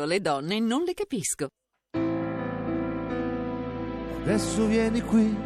Le 0.00 0.20
donne 0.20 0.60
non 0.60 0.84
le 0.84 0.94
capisco. 0.94 1.48
Adesso 4.22 4.66
vieni 4.66 5.00
qui 5.00 5.36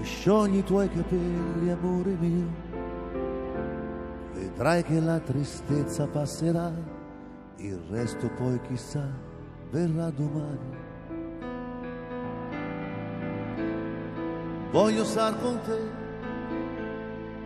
e 0.00 0.02
sciogli 0.02 0.56
i 0.56 0.64
tuoi 0.64 0.88
capelli, 0.88 1.70
amore 1.70 2.16
mio. 2.18 2.50
Vedrai 4.32 4.82
che 4.82 4.98
la 4.98 5.20
tristezza 5.20 6.08
passerà, 6.08 6.72
il 7.58 7.78
resto 7.90 8.28
poi 8.30 8.60
chissà 8.62 9.08
verrà 9.70 10.10
domani. 10.10 10.76
Voglio 14.72 15.04
star 15.04 15.40
con 15.40 15.60
te, 15.60 15.78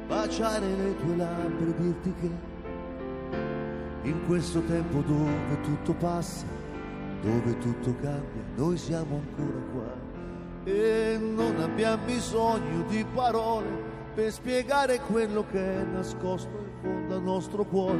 baciare 0.07 0.75
le 0.75 0.97
tue 0.97 1.17
labbra 1.17 1.67
e 1.67 1.75
dirti 1.77 2.15
che 2.15 2.51
in 4.03 4.27
questo 4.27 4.61
tempo 4.63 5.01
dove 5.01 5.61
tutto 5.63 5.93
passa, 5.95 6.47
dove 7.21 7.57
tutto 7.59 7.95
cambia, 8.01 8.43
noi 8.57 8.77
siamo 8.77 9.21
ancora 9.27 9.59
qua. 9.73 10.11
E 10.65 11.19
non 11.21 11.61
abbiamo 11.61 12.05
bisogno 12.05 12.85
di 12.89 13.05
parole 13.15 13.67
per 14.15 14.31
spiegare 14.31 15.01
quello 15.01 15.45
che 15.51 15.59
è 15.59 15.85
nascosto 15.85 16.49
in 16.49 16.71
fondo 16.81 17.15
al 17.15 17.23
nostro 17.23 17.65
cuore. 17.65 17.99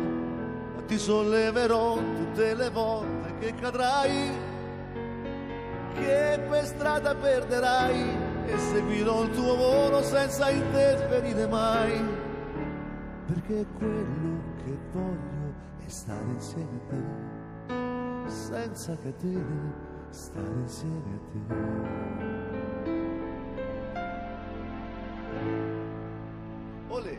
Ma 0.75 0.83
ti 0.87 0.99
solleverò 0.99 1.97
tutte 1.97 2.55
le 2.55 2.71
volte 2.71 3.35
che 3.39 3.55
cadrai, 3.55 4.31
che 5.95 6.41
per 6.49 6.65
strada 6.65 7.15
perderai. 7.15 8.31
E 8.45 8.59
seguirò 8.59 9.23
il 9.23 9.31
tuo 9.31 9.57
volo 9.57 10.03
senza 10.03 10.51
interferire 10.51 11.47
mai, 11.47 12.05
perché 13.27 13.61
è 13.61 13.67
quello 13.79 14.41
che 14.65 14.77
voglio 14.93 15.32
stare 15.93 16.25
insieme 16.25 16.71
a 16.75 16.81
te, 16.89 18.31
senza 18.31 18.97
catene, 18.97 19.75
stare 20.09 20.55
insieme 20.55 21.11
a 21.15 21.19
te. 21.29 21.41
Olè, 26.89 27.19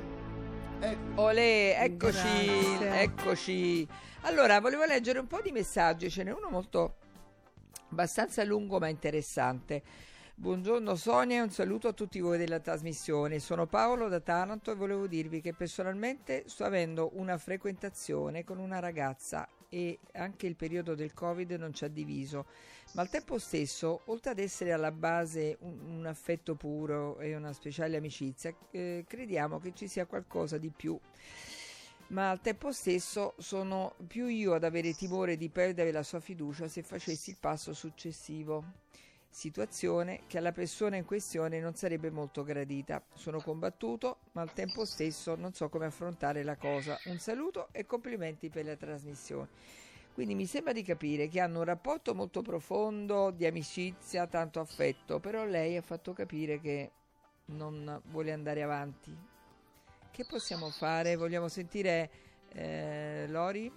ecco. 0.80 1.22
Olè, 1.22 1.78
eccoci, 1.84 2.78
Grazie. 2.80 3.02
eccoci. 3.02 3.88
Allora, 4.22 4.60
volevo 4.60 4.86
leggere 4.86 5.20
un 5.20 5.28
po' 5.28 5.42
di 5.42 5.52
messaggi, 5.52 6.10
ce 6.10 6.24
n'è 6.24 6.32
uno 6.34 6.50
molto 6.50 6.96
abbastanza 7.92 8.44
lungo 8.44 8.80
ma 8.80 8.88
interessante. 8.88 9.84
Buongiorno 10.44 10.98
Sonia 10.98 11.38
e 11.38 11.42
un 11.42 11.52
saluto 11.52 11.88
a 11.88 11.94
tutti 11.94 12.20
voi 12.20 12.38
della 12.38 12.60
trasmissione. 12.60 13.40
Sono 13.40 13.66
Paolo 13.66 14.10
da 14.10 14.20
Taranto 14.20 14.72
e 14.72 14.76
volevo 14.76 15.08
dirvi 15.08 15.40
che 15.40 15.54
personalmente 15.54 16.44
sto 16.48 16.66
avendo 16.66 17.12
una 17.14 17.38
frequentazione 17.38 18.44
con 18.44 18.58
una 18.58 18.80
ragazza 18.80 19.48
e 19.70 20.00
anche 20.12 20.46
il 20.46 20.58
periodo 20.58 20.96
del 20.96 21.14
Covid 21.14 21.52
non 21.52 21.74
ci 21.74 21.86
ha 21.86 21.88
diviso, 21.88 22.48
ma 22.92 23.04
al 23.04 23.10
tempo 23.10 23.40
stesso, 23.40 24.02
oltre 24.08 24.32
ad 24.32 24.40
essere 24.40 24.74
alla 24.74 24.92
base 24.92 25.56
un, 25.62 25.80
un 26.00 26.06
affetto 26.08 26.56
puro 26.56 27.20
e 27.20 27.38
una 27.38 27.54
speciale 27.54 27.96
amicizia, 27.96 28.54
eh, 28.72 29.06
crediamo 29.08 29.60
che 29.60 29.72
ci 29.74 29.88
sia 29.88 30.06
qualcosa 30.06 30.58
di 30.58 30.74
più 30.76 31.00
ma 32.08 32.30
al 32.30 32.42
tempo 32.42 32.74
stesso 32.74 33.34
sono 33.38 33.96
più 34.08 34.28
io 34.28 34.54
ad 34.54 34.66
avere 34.66 34.94
timore 34.94 35.38
di 35.38 35.48
perdere 35.48 35.94
la 35.94 36.04
sua 36.04 36.20
fiducia 36.20 36.68
se 36.68 36.84
facessi 36.84 37.30
il 37.30 37.38
passo 37.40 37.74
successivo. 37.74 38.83
Situazione 39.34 40.22
che 40.28 40.38
alla 40.38 40.52
persona 40.52 40.96
in 40.96 41.06
questione 41.06 41.60
non 41.60 41.74
sarebbe 41.74 42.12
molto 42.12 42.44
gradita. 42.44 43.04
Sono 43.16 43.42
combattuto, 43.42 44.20
ma 44.34 44.42
al 44.42 44.54
tempo 44.54 44.86
stesso 44.86 45.34
non 45.34 45.54
so 45.54 45.70
come 45.70 45.88
affrontare 45.88 46.44
la 46.44 46.56
cosa. 46.56 47.00
Un 47.06 47.18
saluto 47.18 47.70
e 47.72 47.88
complimenti 47.88 48.50
per 48.50 48.66
la 48.66 48.76
trasmissione. 48.76 49.48
Quindi 50.14 50.36
mi 50.36 50.46
sembra 50.46 50.72
di 50.72 50.84
capire 50.84 51.30
che 51.30 51.40
hanno 51.40 51.58
un 51.58 51.64
rapporto 51.64 52.14
molto 52.14 52.44
profondo 52.44 53.32
di 53.32 53.48
amicizia, 53.48 54.28
tanto 54.28 54.60
affetto, 54.60 55.20
però 55.20 55.46
lei 55.46 55.78
ha 55.78 55.82
fatto 55.82 56.14
capire 56.14 56.60
che 56.60 56.92
non 57.46 58.00
vuole 58.12 58.32
andare 58.32 58.62
avanti. 58.62 59.18
Che 60.12 60.26
possiamo 60.26 60.70
fare? 60.70 61.16
Vogliamo 61.16 61.48
sentire 61.48 62.12
eh, 62.50 63.26
Lori? 63.30 63.72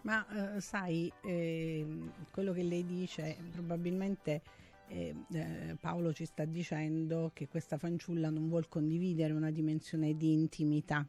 Ma 0.00 0.54
eh, 0.56 0.60
sai, 0.62 1.12
ehm, 1.22 2.28
quello 2.30 2.54
che 2.54 2.62
lei 2.62 2.86
dice, 2.86 3.36
probabilmente 3.52 4.64
eh, 4.88 5.14
eh, 5.32 5.76
Paolo 5.80 6.12
ci 6.12 6.24
sta 6.24 6.44
dicendo 6.44 7.30
che 7.34 7.48
questa 7.48 7.78
fanciulla 7.78 8.30
non 8.30 8.48
vuol 8.48 8.68
condividere 8.68 9.32
una 9.32 9.50
dimensione 9.50 10.16
di 10.16 10.32
intimità. 10.32 11.06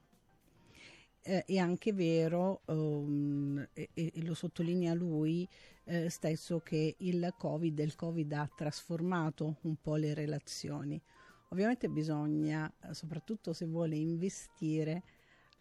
Eh, 1.22 1.44
è 1.46 1.58
anche 1.58 1.94
vero, 1.94 2.62
ehm, 2.68 3.68
e, 3.74 3.90
e 3.94 4.12
lo 4.24 4.34
sottolinea 4.34 4.94
lui 4.94 5.48
eh, 5.84 6.10
stesso, 6.10 6.60
che 6.60 6.96
il 7.00 7.34
Covid, 7.38 7.78
il 7.80 7.96
Covid 7.96 8.32
ha 8.34 8.50
trasformato 8.56 9.58
un 9.62 9.76
po' 9.82 9.96
le 9.96 10.14
relazioni. 10.14 11.02
Ovviamente 11.50 11.88
bisogna, 11.90 12.72
eh, 12.82 12.94
soprattutto 12.94 13.54
se 13.54 13.66
vuole 13.66 13.96
investire, 13.96 15.04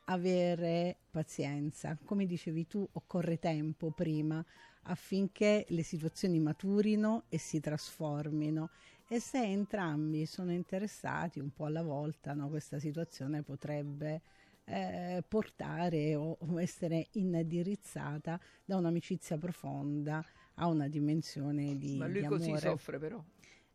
avere 0.06 0.97
pazienza. 1.10 1.98
Come 2.04 2.27
dicevi 2.27 2.66
tu, 2.66 2.87
occorre 2.93 3.38
tempo 3.38 3.91
prima 3.91 4.44
affinché 4.86 5.64
le 5.69 5.82
situazioni 5.82 6.38
maturino 6.38 7.24
e 7.28 7.38
si 7.38 7.60
trasformino. 7.60 8.70
E 9.08 9.20
se 9.20 9.42
entrambi 9.42 10.26
sono 10.26 10.52
interessati 10.52 11.38
un 11.38 11.52
po' 11.52 11.66
alla 11.66 11.82
volta, 11.82 12.34
no, 12.34 12.48
questa 12.48 12.80
situazione 12.80 13.42
potrebbe 13.42 14.20
eh, 14.64 15.22
portare 15.26 16.16
o 16.16 16.36
essere 16.60 17.06
indirizzata 17.12 18.38
da 18.64 18.76
un'amicizia 18.76 19.38
profonda 19.38 20.24
a 20.54 20.66
una 20.66 20.88
dimensione 20.88 21.76
di, 21.78 21.97
Ma 21.97 22.06
lui 22.06 22.20
di 22.20 22.26
così 22.26 22.56
soffre 22.58 22.98
però. 22.98 23.22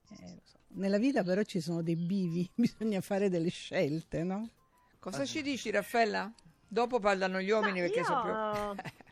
Eh, 0.09 0.33
lo 0.33 0.41
so. 0.43 0.57
Nella 0.73 0.97
vita 0.97 1.23
però 1.23 1.41
ci 1.43 1.61
sono 1.61 1.81
dei 1.81 1.95
bivi, 1.95 2.49
bisogna 2.55 2.99
fare 2.99 3.29
delle 3.29 3.49
scelte, 3.49 4.23
no? 4.23 4.49
Cosa 4.99 5.25
ci 5.25 5.41
dici 5.41 5.72
Raffaella? 5.72 6.31
Dopo 6.67 6.99
parlano 6.99 7.41
gli 7.41 7.49
uomini 7.49 7.79
Ma 7.79 7.85
perché 7.85 7.99
io 7.99 8.05
sono 8.05 8.22
più... 8.22 8.81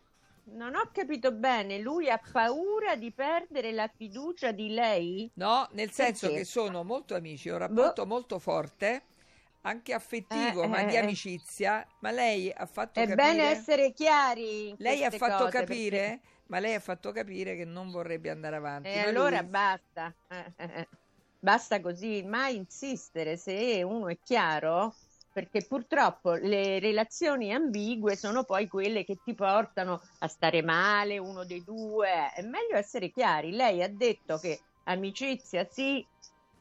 non 0.53 0.75
ho 0.75 0.89
capito 0.91 1.31
bene, 1.31 1.77
lui 1.79 2.09
ha 2.09 2.19
paura 2.31 2.95
di 2.95 3.11
perdere 3.11 3.71
la 3.71 3.87
fiducia 3.93 4.51
di 4.51 4.69
lei? 4.69 5.29
No, 5.35 5.67
nel 5.71 5.91
senso 5.91 6.27
Perché? 6.27 6.41
che 6.41 6.45
sono 6.45 6.83
molto 6.83 7.15
amici, 7.15 7.49
un 7.49 7.57
rapporto 7.57 8.05
molto 8.05 8.39
forte, 8.39 9.03
anche 9.61 9.93
affettivo, 9.93 10.63
Eh, 10.63 10.67
ma 10.67 10.79
eh, 10.81 10.85
di 10.87 10.95
eh. 10.95 10.99
amicizia. 10.99 11.85
Ma 11.99 12.11
lei 12.11 12.51
ha 12.51 12.65
fatto 12.65 12.99
È 12.99 13.07
capire... 13.07 13.15
bene 13.15 13.43
essere 13.49 13.91
chiari 13.93 14.73
Lei 14.77 15.03
ha 15.03 15.11
fatto 15.11 15.45
cose, 15.45 15.57
capire, 15.57 15.97
perché- 15.97 16.21
ma 16.47 16.59
lei 16.59 16.73
ha 16.75 16.79
fatto 16.79 17.11
capire 17.11 17.55
che 17.55 17.65
non 17.65 17.91
vorrebbe 17.91 18.29
andare 18.29 18.55
avanti. 18.55 18.89
E 18.89 19.01
Ma 19.01 19.07
allora 19.07 19.41
lui- 19.41 19.49
basta. 19.49 20.13
Eh, 20.29 20.53
eh. 20.57 20.87
Basta 21.41 21.79
così, 21.79 22.23
mai 22.23 22.55
insistere 22.57 23.37
se 23.37 23.81
uno 23.83 24.09
è 24.09 24.17
chiaro, 24.21 24.93
perché 25.39 25.65
purtroppo 25.65 26.33
le 26.33 26.79
relazioni 26.79 27.53
ambigue 27.53 28.17
sono 28.17 28.43
poi 28.43 28.67
quelle 28.67 29.05
che 29.05 29.19
ti 29.23 29.33
portano 29.33 30.01
a 30.19 30.27
stare 30.27 30.61
male, 30.61 31.17
uno 31.17 31.45
dei 31.45 31.63
due. 31.63 32.33
È 32.33 32.41
meglio 32.41 32.75
essere 32.75 33.09
chiari. 33.09 33.51
Lei 33.51 33.81
ha 33.81 33.87
detto 33.87 34.37
che 34.37 34.59
amicizia 34.83 35.63
sì, 35.63 36.05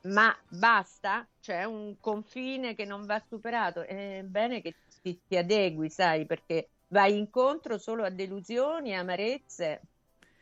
ma 0.03 0.33
basta, 0.49 1.28
c'è 1.41 1.65
un 1.65 1.97
confine 1.99 2.77
che 2.77 2.84
non 2.84 3.05
va 3.05 3.21
superato. 3.28 3.83
È 3.83 4.22
bene 4.22 4.61
che 4.61 4.75
ti, 5.03 5.21
ti 5.27 5.37
adegui, 5.37 5.91
sai, 5.91 6.25
perché 6.25 6.69
vai 6.87 7.19
incontro 7.19 7.78
solo 7.78 8.05
a 8.05 8.11
delusioni, 8.11 8.94
amarezze, 8.94 9.81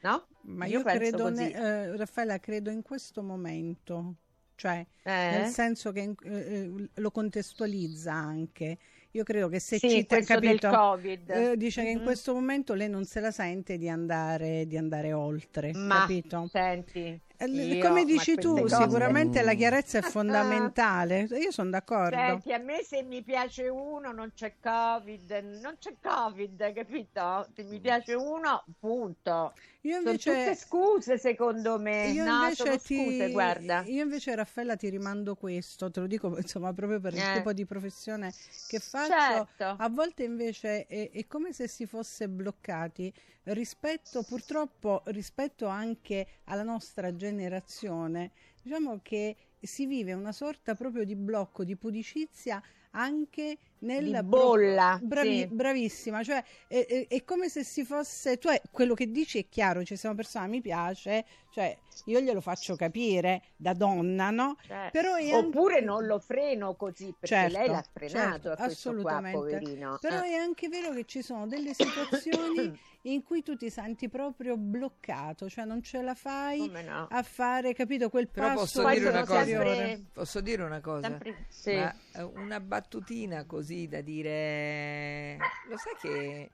no? 0.03 0.27
Ma 0.43 0.67
Io 0.67 0.81
io, 0.81 0.85
credo, 0.85 1.31
ne- 1.31 1.53
eh, 1.53 1.97
Raffaella, 1.97 2.39
credo 2.39 2.69
in 2.69 2.83
questo 2.83 3.23
momento, 3.23 4.17
cioè 4.56 4.84
Eh? 5.03 5.11
nel 5.31 5.47
senso 5.47 5.93
che 5.93 6.15
eh, 6.25 6.31
eh, 6.31 6.91
lo 6.94 7.11
contestualizza 7.12 8.12
anche. 8.12 8.78
Io 9.16 9.25
credo 9.25 9.49
che 9.49 9.60
se 9.60 9.78
Sì, 9.78 9.88
ci 9.88 10.06
questo 10.06 10.34
capito, 10.34 10.69
del 10.69 10.77
Covid. 10.77 11.31
eh, 11.31 11.56
dice 11.56 11.82
che 11.82 11.88
in 11.88 11.99
Mhm. 11.99 12.04
questo 12.04 12.34
momento 12.34 12.75
lei 12.75 12.91
non 12.91 13.06
se 13.06 13.21
la 13.21 13.31
sente 13.31 13.78
di 13.78 13.88
andare, 13.88 14.66
di 14.66 14.77
andare 14.77 15.15
oltre, 15.15 15.72
Ma 15.72 16.01
capito? 16.01 16.47
senti, 16.53 17.18
Eh, 17.39 17.45
io- 17.48 17.86
Come 17.86 18.04
dici 18.07 18.34
tu, 18.36 18.60
cose- 18.60 18.77
sicuramente 18.77 19.42
la 19.42 19.53
chiarezza 19.53 19.98
è 19.98 20.01
fondamentale. 20.01 21.28
Io 21.39 21.51
sono 21.51 21.68
d'accordo. 21.68 22.16
Senti, 22.16 22.51
a 22.54 22.59
me 22.59 22.83
se 22.83 23.03
mi 23.03 23.22
piace 23.22 23.68
uno 23.68 24.10
non 24.10 24.33
c'è 24.34 24.54
Covid, 24.59 25.30
non 25.60 25.77
c'è 25.78 25.97
Covid, 26.01 26.72
capito? 26.72 27.47
Se 27.54 27.62
mi 27.65 27.78
piace 27.78 28.15
uno, 28.15 28.65
punto. 28.80 29.53
Io 29.83 30.01
Sono 30.01 30.12
tutte 30.16 30.30
invece, 30.30 30.54
scuse 30.57 31.19
secondo 31.19 31.78
me. 31.78 32.09
io 32.09 32.24
no, 32.24 32.42
invece 32.45 32.65
sono 32.65 32.78
ti- 32.78 32.97
scuse, 33.04 33.30
guarda. 33.30 33.83
io 33.86 34.03
invece 34.03 34.34
Raffaella 34.34 34.74
ti 34.74 34.89
rimando 34.89 35.36
questo, 35.36 35.91
te 35.92 36.01
lo 36.01 36.07
dico 36.09 36.36
insomma 36.39 36.72
proprio 36.72 36.98
per 37.01 37.12
il 37.12 37.21
Eh. 37.21 37.33
tipo 37.34 37.53
di 37.53 37.65
professione 37.66 38.33
che 38.66 38.80
faccio. 39.09 39.49
Certo. 39.57 39.83
A 39.83 39.89
volte 39.89 40.25
invece 40.25 40.87
è, 40.87 41.11
è 41.11 41.27
come 41.27 41.53
se 41.53 41.69
si 41.69 41.87
fosse 41.87 42.29
bloccati 42.29 43.13
rispetto, 43.45 44.23
purtroppo, 44.23 45.03
rispetto 45.07 45.67
anche 45.67 46.27
alla 46.45 46.63
nostra 46.63 47.15
generazione. 47.15 48.33
Diciamo 48.63 49.01
che 49.03 49.37
si 49.61 49.87
vive 49.87 50.13
una 50.13 50.33
sorta 50.33 50.75
proprio 50.75 51.05
di 51.05 51.17
blocco, 51.17 51.65
di 51.65 51.77
pudicizia 51.77 52.63
anche 52.97 53.59
nella 53.81 54.22
Di 54.22 54.27
bolla, 54.28 54.98
bravi- 55.03 55.41
sì. 55.41 55.47
bravissima 55.48 56.22
cioè 56.25 56.43
è, 56.66 56.87
è- 56.87 57.07
è 57.09 57.25
come 57.25 57.51
se 57.51 57.63
si 57.63 57.84
fosse 57.84 58.39
tu 58.39 58.48
quello 58.71 58.95
che 58.95 59.10
dici 59.10 59.39
è 59.39 59.48
chiaro 59.51 59.84
ci 59.84 59.97
sono 59.97 60.15
persone 60.15 60.48
mi 60.48 60.63
piace 60.63 61.25
cioè 61.51 61.77
io 62.07 62.21
glielo 62.21 62.41
faccio 62.41 62.75
capire 62.75 63.43
da 63.54 63.75
donna 63.75 64.31
no 64.31 64.57
Cioè, 64.66 64.89
però 64.93 65.15
è 65.15 65.31
anche- 65.31 65.34
Oppure 65.59 65.81
non 65.83 66.07
lo 66.07 66.19
freno 66.19 66.75
così 66.75 67.15
perché 67.19 67.27
Certo, 67.27 67.59
lei 67.59 67.69
l'ha 67.69 67.84
frenato 67.93 68.48
certo, 68.48 68.54
qua, 68.57 68.65
assolutamente. 68.65 69.39
poverino. 69.39 69.98
Però 70.01 70.22
Eh. 70.22 70.28
è 70.31 70.34
anche 70.34 70.69
vero 70.69 70.93
che 70.93 71.04
ci 71.04 71.22
sono 71.22 71.47
delle 71.47 71.72
situazioni 71.75 72.78
in 73.07 73.22
cui 73.22 73.43
tu 73.43 73.57
ti 73.57 73.71
senti 73.71 74.09
proprio 74.10 74.57
bloccato, 74.59 75.48
cioè 75.48 75.65
non 75.65 75.83
ce 75.83 76.03
la 76.03 76.15
fai 76.15 76.69
no? 76.84 77.07
a 77.10 77.22
fare, 77.22 77.72
capito, 77.72 78.10
quel 78.10 78.28
Però 78.28 78.48
passo 78.54 78.83
posso 78.83 78.89
dire 78.95 79.09
una 79.09 79.25
cosa? 79.25 79.45
sempre- 79.45 80.03
Posso 80.13 80.41
dire 80.41 80.63
una 80.63 80.81
cosa? 80.81 81.09
sempre- 81.09 81.45
sì. 81.48 81.83
Una 82.34 82.60
battutina 82.86 83.44
così 83.44 83.88
da 83.88 84.00
dire... 84.00 85.36
Lo 85.68 85.77
sai 85.77 85.94
che... 86.00 86.50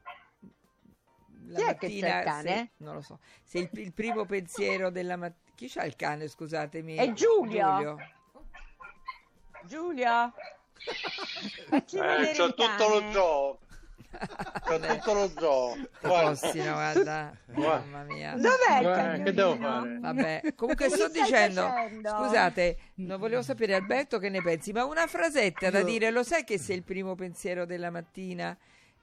La 1.47 1.59
Chi 1.59 1.63
è 1.65 1.77
che 1.77 1.89
c'è 1.89 1.93
il 1.93 2.01
mattina, 2.03 2.23
cane? 2.23 2.49
se- 2.55 2.71
non 2.79 2.95
lo 2.95 3.01
so. 3.03 3.19
Se 3.43 3.59
il, 3.59 3.69
il 3.75 3.93
primo 3.93 4.25
pensiero 4.25 4.91
della 4.91 5.17
mattina... 5.17 5.41
Chi 5.55 5.69
c'ha 5.69 5.85
il 5.85 5.97
cane, 5.97 6.27
scusatemi? 6.29 6.97
È 6.97 7.13
Giulio. 7.13 7.77
Giulio. 7.77 7.97
Giulio, 9.67 10.33
Eh, 11.71 12.33
c'ho 12.35 12.55
tutto 12.55 12.89
lo 12.89 13.13
zoo. 13.13 13.59
C'ho 14.65 14.79
tutto 14.79 15.13
lo 15.15 15.31
zoo. 15.39 15.77
Costino, 16.01 16.73
guarda. 16.73 17.33
Guarda. 17.47 17.85
Mamma 17.91 18.03
mia. 18.05 18.35
Dov'è 18.35 18.77
il 18.77 18.83
Guarda, 18.83 19.23
che 19.23 19.33
devo 19.33 19.57
fare? 19.57 19.99
Vabbè, 20.01 20.55
comunque 20.55 20.89
sto 20.89 21.09
dicendo, 21.09 21.63
facendo? 21.63 22.09
scusate, 22.09 22.79
non 22.97 23.19
volevo 23.19 23.43
sapere 23.43 23.75
Alberto 23.75 24.19
che 24.19 24.29
ne 24.29 24.43
pensi, 24.43 24.73
ma 24.73 24.85
una 24.85 25.07
frasetta 25.07 25.71
da 25.71 25.83
dire, 25.83 26.11
lo 26.11 26.23
sai 26.23 26.45
che 26.45 26.59
se 26.59 26.73
il 26.75 26.83
primo 26.83 27.15
pensiero 27.15 27.65
della 27.67 27.91
mattina 27.91 28.57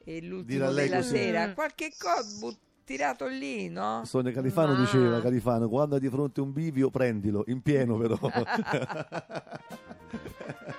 e 0.04 0.22
l'ultimo 0.22 0.72
della 0.72 0.98
così. 0.98 1.16
sera, 1.16 1.48
Mm. 1.48 1.54
qualche 1.54 1.92
cosa 2.00 2.56
tirato 2.86 3.28
lì, 3.28 3.70
no? 3.70 4.02
Sonia 4.06 4.32
Califano 4.32 4.74
Ma- 4.74 4.80
diceva, 4.80 5.22
Califano, 5.22 5.70
quando 5.70 5.96
hai 5.96 6.02
di 6.02 6.10
fronte 6.10 6.42
un 6.42 6.52
bivio 6.52 6.90
prendilo, 6.90 7.44
in 7.48 7.62
pieno 7.62 7.98
però. 7.98 8.18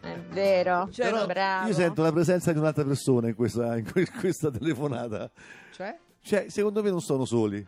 È 0.00 0.18
vero, 0.30 0.88
Cioè, 0.90 1.10
Però 1.10 1.26
bravo. 1.26 1.68
io 1.68 1.74
sento 1.74 2.02
la 2.02 2.12
presenza 2.12 2.52
di 2.52 2.58
un'altra 2.58 2.84
persona 2.84 3.28
in 3.28 3.34
questa, 3.34 3.76
in 3.76 3.90
que- 3.90 4.08
questa 4.18 4.50
telefonata. 4.50 5.30
Cioè? 5.72 5.96
Cioè, 6.20 6.48
secondo 6.48 6.82
me 6.82 6.90
non 6.90 7.00
sono 7.00 7.24
soli. 7.24 7.66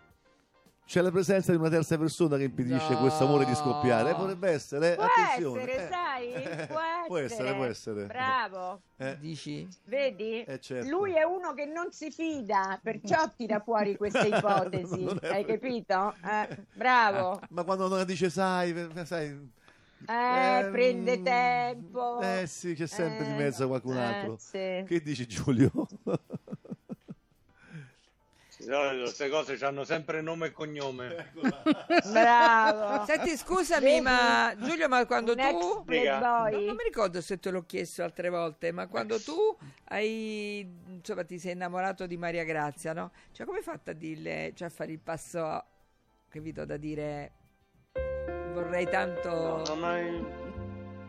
C'è 0.84 1.02
la 1.02 1.12
presenza 1.12 1.52
di 1.52 1.58
una 1.58 1.68
terza 1.68 1.96
persona 1.96 2.36
che 2.36 2.42
impedisce 2.44 2.94
No. 2.94 2.98
questo 2.98 3.22
amore 3.24 3.44
di 3.44 3.54
scoppiare. 3.54 4.10
Eh, 4.10 4.14
potrebbe 4.16 4.50
essere, 4.50 4.92
eh, 4.92 4.96
Può 4.96 5.04
attenzione. 5.04 5.60
essere, 5.62 5.84
eh. 5.84 5.88
sai? 5.88 6.32
Può 6.66 6.80
essere. 6.80 7.06
Può 7.06 7.16
essere, 7.18 7.54
può 7.54 7.64
essere. 7.64 8.06
Bravo. 8.06 8.80
Eh, 8.96 9.16
Dici? 9.20 9.68
Vedi? 9.84 10.42
Eh, 10.42 10.58
certo. 10.58 10.88
Lui 10.90 11.14
è 11.14 11.22
uno 11.22 11.54
che 11.54 11.66
non 11.66 11.92
si 11.92 12.10
fida, 12.10 12.76
perciò 12.82 13.30
tira 13.36 13.60
fuori 13.60 13.96
queste 13.96 14.26
ipotesi. 14.36 15.06
Hai 15.22 15.44
vero. 15.44 15.46
capito? 15.46 16.14
Eh, 16.24 16.64
bravo. 16.74 17.40
Ma 17.50 17.62
quando 17.62 17.86
non 17.86 18.04
dice 18.04 18.28
sai, 18.28 18.70
eh, 18.92 19.06
sai 19.06 19.48
Eh, 20.06 20.12
ehm, 20.12 20.70
prende 20.70 21.22
tempo. 21.22 22.20
Eh 22.20 22.46
sì, 22.46 22.74
c'è 22.74 22.86
sempre 22.86 23.24
di 23.26 23.32
Eh, 23.32 23.34
mezzo 23.34 23.66
qualcun 23.68 23.96
eh, 23.96 24.04
altro. 24.04 24.36
sì. 24.38 24.84
Che 24.86 25.00
dici 25.02 25.26
Giulio? 25.26 25.70
Queste 29.02 29.30
cose 29.30 29.54
hanno 29.64 29.84
sempre 29.84 30.20
nome 30.20 30.48
e 30.48 30.52
cognome. 30.52 31.32
Bravo. 32.12 33.04
Senti, 33.06 33.36
scusami, 33.36 33.84
Vedi? 33.84 34.00
ma 34.00 34.54
Giulio, 34.58 34.86
ma 34.88 35.06
quando 35.06 35.32
Un 35.32 35.38
tu... 35.38 35.84
No, 36.18 36.48
non 36.48 36.74
mi 36.76 36.84
ricordo 36.84 37.20
se 37.22 37.38
te 37.38 37.50
l'ho 37.50 37.64
chiesto 37.64 38.02
altre 38.02 38.28
volte, 38.28 38.70
ma 38.70 38.86
quando 38.86 39.18
tu 39.22 39.56
hai, 39.84 40.60
insomma, 40.88 41.24
ti 41.24 41.38
sei 41.38 41.52
innamorato 41.52 42.06
di 42.06 42.18
Maria 42.18 42.44
Grazia, 42.44 42.92
no? 42.92 43.12
Cioè, 43.32 43.46
come 43.46 43.58
hai 43.58 43.64
fatto 43.64 43.90
a 43.90 43.94
dirle, 43.94 44.52
cioè 44.54 44.68
a 44.68 44.70
fare 44.70 44.92
il 44.92 44.98
passo, 45.00 45.64
capito, 46.28 46.64
da 46.66 46.76
dire 46.76 47.32
vorrei 48.70 48.88
tanto... 48.88 49.28
No, 49.30 49.62
non 49.66 49.78
mai, 49.80 50.10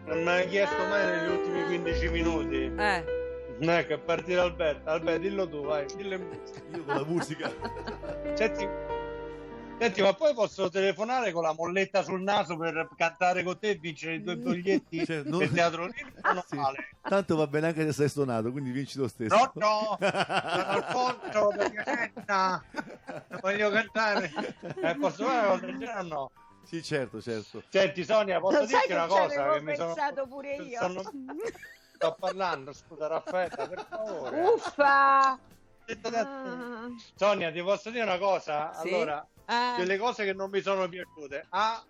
non 0.05 0.23
mi 0.23 0.29
hai 0.29 0.47
chiesto 0.47 0.83
mai 0.87 1.05
negli 1.05 1.31
ultimi 1.31 1.63
15 1.65 2.09
minuti. 2.09 2.55
Eh, 2.75 3.03
Non 3.59 3.69
è 3.69 3.85
che 3.85 3.99
partire 3.99 4.39
Alberto. 4.41 4.89
Alberto, 4.89 5.21
dillo 5.21 5.47
tu, 5.47 5.63
vai. 5.63 5.85
Dillo 5.95 6.15
in- 6.15 6.39
Io 6.73 6.83
con 6.83 6.95
la 6.95 7.03
musica. 7.05 7.51
Senti, 8.33 8.67
senti, 9.77 10.01
ma 10.01 10.13
poi 10.13 10.33
posso 10.33 10.69
telefonare 10.71 11.31
con 11.31 11.43
la 11.43 11.53
molletta 11.53 12.01
sul 12.01 12.21
naso 12.23 12.57
per 12.57 12.89
cantare 12.97 13.43
con 13.43 13.59
te 13.59 13.69
e 13.69 13.75
vincere 13.75 14.15
i 14.15 14.23
due 14.23 14.35
biglietti 14.37 15.05
Cioè, 15.05 15.21
non- 15.25 15.37
del 15.39 15.51
teatro 15.51 15.85
lirico? 15.85 16.09
Non 16.33 16.41
Sì. 16.47 16.55
vale. 16.55 16.87
Tanto 17.03 17.35
va 17.35 17.45
bene 17.45 17.67
anche 17.67 17.85
se 17.85 17.93
sei 17.93 18.09
stonato, 18.09 18.51
quindi 18.51 18.71
vinci 18.71 18.97
lo 18.97 19.07
stesso. 19.07 19.35
No, 19.35 19.51
no, 19.53 19.97
sono 19.99 20.65
Alfonso 20.65 21.53
per 21.55 21.69
Piacenza. 21.71 22.63
Voglio 23.41 23.69
cantare. 23.69 24.31
Eh, 24.81 24.95
posso 24.95 25.23
fare 25.25 25.37
una 25.39 25.47
cosa 25.49 25.65
del 25.67 25.77
genere 25.77 25.99
o 25.99 26.03
no? 26.03 26.31
Sì, 26.63 26.81
certo, 26.83 27.21
certo. 27.21 27.63
Senti 27.69 28.03
Sonia, 28.03 28.39
posso 28.39 28.59
Lo 28.59 28.65
dirti 28.65 28.91
una 28.93 29.07
cosa 29.07 29.53
che 29.53 29.61
mi 29.61 29.75
sono... 29.75 29.93
pensato 29.93 30.27
pure 30.27 30.55
io. 30.55 30.79
sono- 30.79 31.01
Sto 31.95 32.15
parlando, 32.19 32.73
scusa 32.73 33.07
Raffaella, 33.07 33.67
per 33.67 33.85
favore. 33.89 34.41
Uffa. 34.41 35.39
Ah, 36.13 36.87
Sonia, 37.15 37.51
ti 37.51 37.61
posso 37.61 37.89
dire 37.89 38.03
una 38.03 38.17
cosa? 38.17 38.73
Sì? 38.81 38.87
Allora, 38.87 39.27
eh. 39.45 39.73
delle 39.77 39.97
cose 39.97 40.23
che 40.25 40.33
non 40.33 40.49
mi 40.49 40.61
sono 40.61 40.87
piaciute. 40.87 41.45
A, 41.49 41.83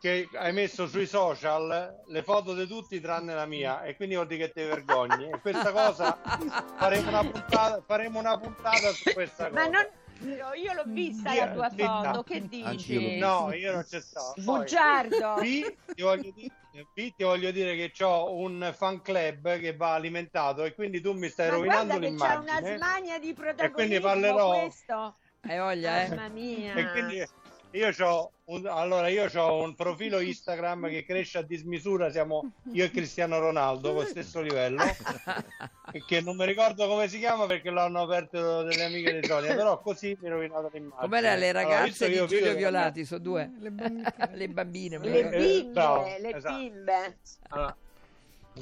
che 0.00 0.28
hai 0.34 0.52
messo 0.52 0.86
sui 0.86 1.06
social 1.06 2.02
le 2.06 2.22
foto 2.22 2.54
di 2.54 2.66
tutti 2.66 3.00
tranne 3.00 3.34
la 3.34 3.46
mia 3.46 3.82
e 3.82 3.96
quindi 3.96 4.14
vuol 4.14 4.26
dire 4.28 4.46
che 4.46 4.52
ti 4.52 4.62
vergogni. 4.62 5.30
E 5.30 5.40
questa 5.40 5.72
cosa 5.72 6.16
faremo 6.78 7.08
una 7.08 7.24
puntata, 7.24 7.82
faremo 7.84 8.18
una 8.18 8.38
puntata 8.38 8.92
su 8.92 9.12
questa 9.12 9.48
cosa. 9.48 9.60
Ma 9.60 9.66
non... 9.66 9.86
Io 10.20 10.52
io 10.54 10.72
l'ho 10.72 10.84
vista 10.86 11.32
Io- 11.32 11.44
la 11.44 11.52
tua 11.52 11.70
foto, 11.70 12.22
che 12.22 12.48
dici? 12.48 13.18
No, 13.18 13.52
io 13.52 13.72
non 13.72 13.84
c'è 13.84 14.00
stato. 14.00 14.40
Poi, 14.42 14.58
Bugiardo. 14.58 15.34
B, 15.40 15.76
ti 15.94 16.02
voglio 16.02 16.30
dire, 16.32 16.50
B, 16.92 17.14
ti 17.14 17.22
voglio 17.22 17.50
dire 17.50 17.76
che 17.76 18.04
ho 18.04 18.34
un 18.36 18.72
fan 18.74 19.00
club 19.00 19.58
che 19.58 19.76
va 19.76 19.94
alimentato 19.94 20.64
e 20.64 20.74
quindi 20.74 21.00
tu 21.00 21.12
mi 21.12 21.28
stai 21.28 21.48
Ma 21.50 21.54
rovinando 21.56 21.98
guarda 21.98 22.06
che 22.08 22.14
c'è 22.14 22.34
una 22.34 22.58
l'immagine. 22.58 22.76
smania 22.76 23.18
di 23.18 23.32
quindi 23.32 23.34
protagonismo 23.34 24.00
parlerò- 24.00 24.60
questo. 24.60 25.18
hai 25.40 25.58
voglia, 25.58 26.02
eh? 26.02 26.08
Mamma 26.08 26.28
mia. 26.28 26.74
E 26.74 26.90
quindi 26.90 27.26
io 27.72 27.92
ho 28.06 28.32
un, 28.44 28.66
allora 28.66 29.08
io 29.08 29.28
ho 29.34 29.62
un 29.62 29.74
profilo 29.74 30.20
Instagram 30.20 30.88
che 30.88 31.04
cresce 31.04 31.38
a 31.38 31.42
dismisura, 31.42 32.10
siamo 32.10 32.52
io 32.72 32.84
e 32.84 32.90
Cristiano 32.90 33.38
Ronaldo 33.38 33.92
con 33.92 34.02
lo 34.02 34.08
stesso 34.08 34.40
livello 34.40 34.82
che 36.06 36.20
non 36.22 36.36
mi 36.36 36.46
ricordo 36.46 36.88
come 36.88 37.08
si 37.08 37.18
chiama 37.18 37.44
perché 37.46 37.70
l'hanno 37.70 38.02
aperto 38.02 38.62
delle 38.62 38.84
amiche 38.84 39.20
di 39.20 39.26
Sonia, 39.26 39.54
però 39.54 39.80
così 39.80 40.16
mi 40.20 40.28
ho 40.28 40.32
rovinato 40.32 40.70
l'immagine. 40.72 41.00
Com'era 41.00 41.34
le 41.34 41.48
Allora, 41.50 41.62
ragazze 41.62 42.06
che 42.06 42.12
di 42.12 42.16
io 42.16 42.26
Giulio 42.26 42.54
Violati? 42.54 43.04
Sono 43.04 43.20
due. 43.20 43.50
Le 43.58 43.70
bambine. 43.70 44.14
Le 44.32 44.48
bambine. 44.48 44.98
Le 44.98 45.28
bimbe, 45.28 45.72
bravo, 45.72 46.04
le 46.18 46.34
esatto. 46.34 46.56
bimbe. 46.56 47.18
Allora, 47.48 47.76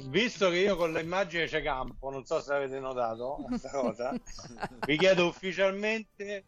visto 0.09 0.49
che 0.49 0.57
io 0.57 0.75
con 0.75 0.91
l'immagine 0.91 1.45
c'è 1.45 1.61
campo, 1.61 2.09
non 2.09 2.25
so 2.25 2.41
se 2.41 2.53
avete 2.53 2.79
notato 2.79 3.43
questa 3.47 3.69
cosa, 3.69 4.13
vi 4.85 4.97
chiedo 4.97 5.27
ufficialmente 5.27 6.43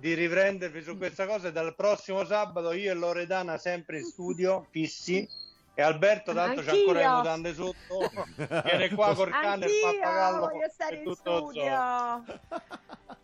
di 0.00 0.14
riprendervi 0.14 0.82
su 0.82 0.96
questa 0.96 1.26
cosa 1.26 1.48
e 1.48 1.52
dal 1.52 1.74
prossimo 1.76 2.24
sabato 2.24 2.72
io 2.72 2.90
e 2.90 2.94
Loredana 2.94 3.58
sempre 3.58 3.98
in 3.98 4.04
studio, 4.04 4.66
fissi, 4.70 5.28
e 5.74 5.82
Alberto 5.82 6.32
tanto 6.32 6.62
c'è 6.62 6.70
ancora 6.70 7.00
le 7.00 7.16
mutande 7.16 7.54
sotto, 7.54 8.10
viene 8.64 8.88
qua 8.94 9.14
col 9.14 9.30
cane, 9.30 9.66
il 9.66 9.72
Anch'io 9.72 10.00
pappagallo 10.00 10.48
voglio 10.48 10.68
stare 10.70 10.96
e 10.96 11.02
in 11.02 11.14
studio. 11.14 11.62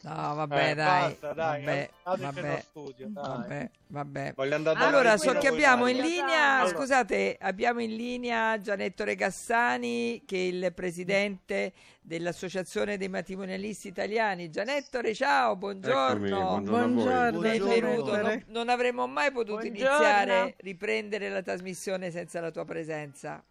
No, 0.07 0.35
vabbè, 0.37 0.71
Eh, 0.71 0.75
dai. 0.75 1.01
basta, 1.11 1.33
dai, 1.33 1.65
vabbè, 1.65 1.91
vabbè, 2.05 2.61
studio, 2.61 3.09
dai. 3.11 3.25
vabbè, 3.25 3.71
vabbè. 3.89 4.33
Voglio 4.37 4.55
andare 4.55 4.79
Allora, 4.79 5.17
so 5.17 5.33
che 5.33 5.49
abbiamo 5.49 5.89
in 5.89 5.97
linea, 5.97 6.61
Allora. 6.61 6.77
scusate, 6.77 7.37
abbiamo 7.41 7.81
in 7.81 7.97
linea 7.97 8.61
Gianetto 8.61 9.03
Regassani, 9.03 10.23
che 10.25 10.37
è 10.37 10.41
il 10.41 10.73
presidente 10.73 11.73
dell'Associazione 12.03 12.97
dei 12.97 13.09
Matrimonialisti 13.09 13.89
Italiani. 13.89 14.49
Gianetto 14.49 15.01
Re, 15.01 15.13
ciao, 15.13 15.57
buongiorno. 15.57 16.27
Eccomi, 16.27 16.69
buongiorno 16.69 17.41
Benvenuto. 17.41 18.17
Non, 18.17 18.45
non 18.47 18.69
avremmo 18.69 19.09
mai 19.09 19.33
potuto 19.33 19.59
Buongiorno. 19.63 19.77
iniziare, 19.97 20.55
riprendere 20.59 21.29
la 21.31 21.43
trasmissione 21.43 22.13
senza 22.13 22.41
la 22.41 22.53
tua 22.53 22.65
presenza. 22.65 23.43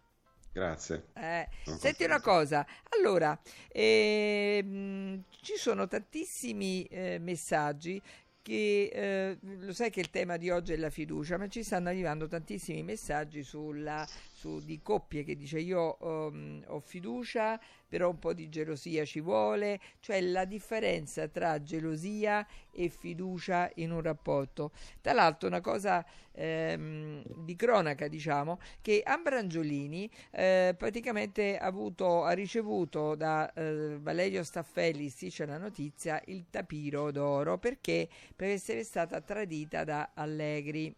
Grazie. 0.56 1.08
Eh, 1.12 1.46
senti 1.76 2.04
una 2.04 2.22
cosa, 2.22 2.66
allora, 2.96 3.38
ehm, 3.68 5.22
ci 5.42 5.52
sono 5.58 5.86
tantissimi 5.86 6.84
eh, 6.84 7.18
messaggi 7.18 8.00
che, 8.40 8.90
eh, 8.90 9.38
lo 9.42 9.74
sai 9.74 9.90
che 9.90 10.00
il 10.00 10.08
tema 10.08 10.38
di 10.38 10.48
oggi 10.48 10.72
è 10.72 10.76
la 10.76 10.88
fiducia, 10.88 11.36
ma 11.36 11.46
ci 11.48 11.62
stanno 11.62 11.90
arrivando 11.90 12.26
tantissimi 12.26 12.82
messaggi 12.82 13.42
sulla, 13.42 14.08
su, 14.36 14.60
di 14.60 14.82
coppie 14.82 15.24
che 15.24 15.34
dice 15.34 15.58
io 15.58 15.98
ehm, 15.98 16.64
ho 16.66 16.80
fiducia 16.80 17.58
però 17.88 18.10
un 18.10 18.18
po' 18.18 18.34
di 18.34 18.48
gelosia 18.48 19.04
ci 19.04 19.20
vuole, 19.20 19.80
cioè 20.00 20.20
la 20.20 20.44
differenza 20.44 21.28
tra 21.28 21.62
gelosia 21.62 22.46
e 22.72 22.88
fiducia 22.88 23.70
in 23.76 23.92
un 23.92 24.02
rapporto. 24.02 24.72
Tra 25.00 25.12
l'altro 25.12 25.48
una 25.48 25.60
cosa 25.60 26.04
ehm, 26.32 27.22
di 27.44 27.54
cronaca, 27.56 28.08
diciamo, 28.08 28.58
che 28.82 29.02
Ambrangiolini 29.04 30.10
eh, 30.32 30.74
praticamente 30.76 31.56
ha, 31.56 31.66
avuto, 31.66 32.24
ha 32.24 32.32
ricevuto 32.32 33.14
da 33.14 33.50
eh, 33.52 33.96
Valerio 34.00 34.42
Staffelli, 34.42 35.08
sì 35.08 35.28
c'è 35.28 35.46
la 35.46 35.58
notizia, 35.58 36.20
il 36.26 36.46
tapiro 36.50 37.10
d'oro 37.10 37.56
perché 37.58 38.08
per 38.34 38.48
essere 38.48 38.82
stata 38.82 39.20
tradita 39.20 39.84
da 39.84 40.10
Allegri. 40.14 40.94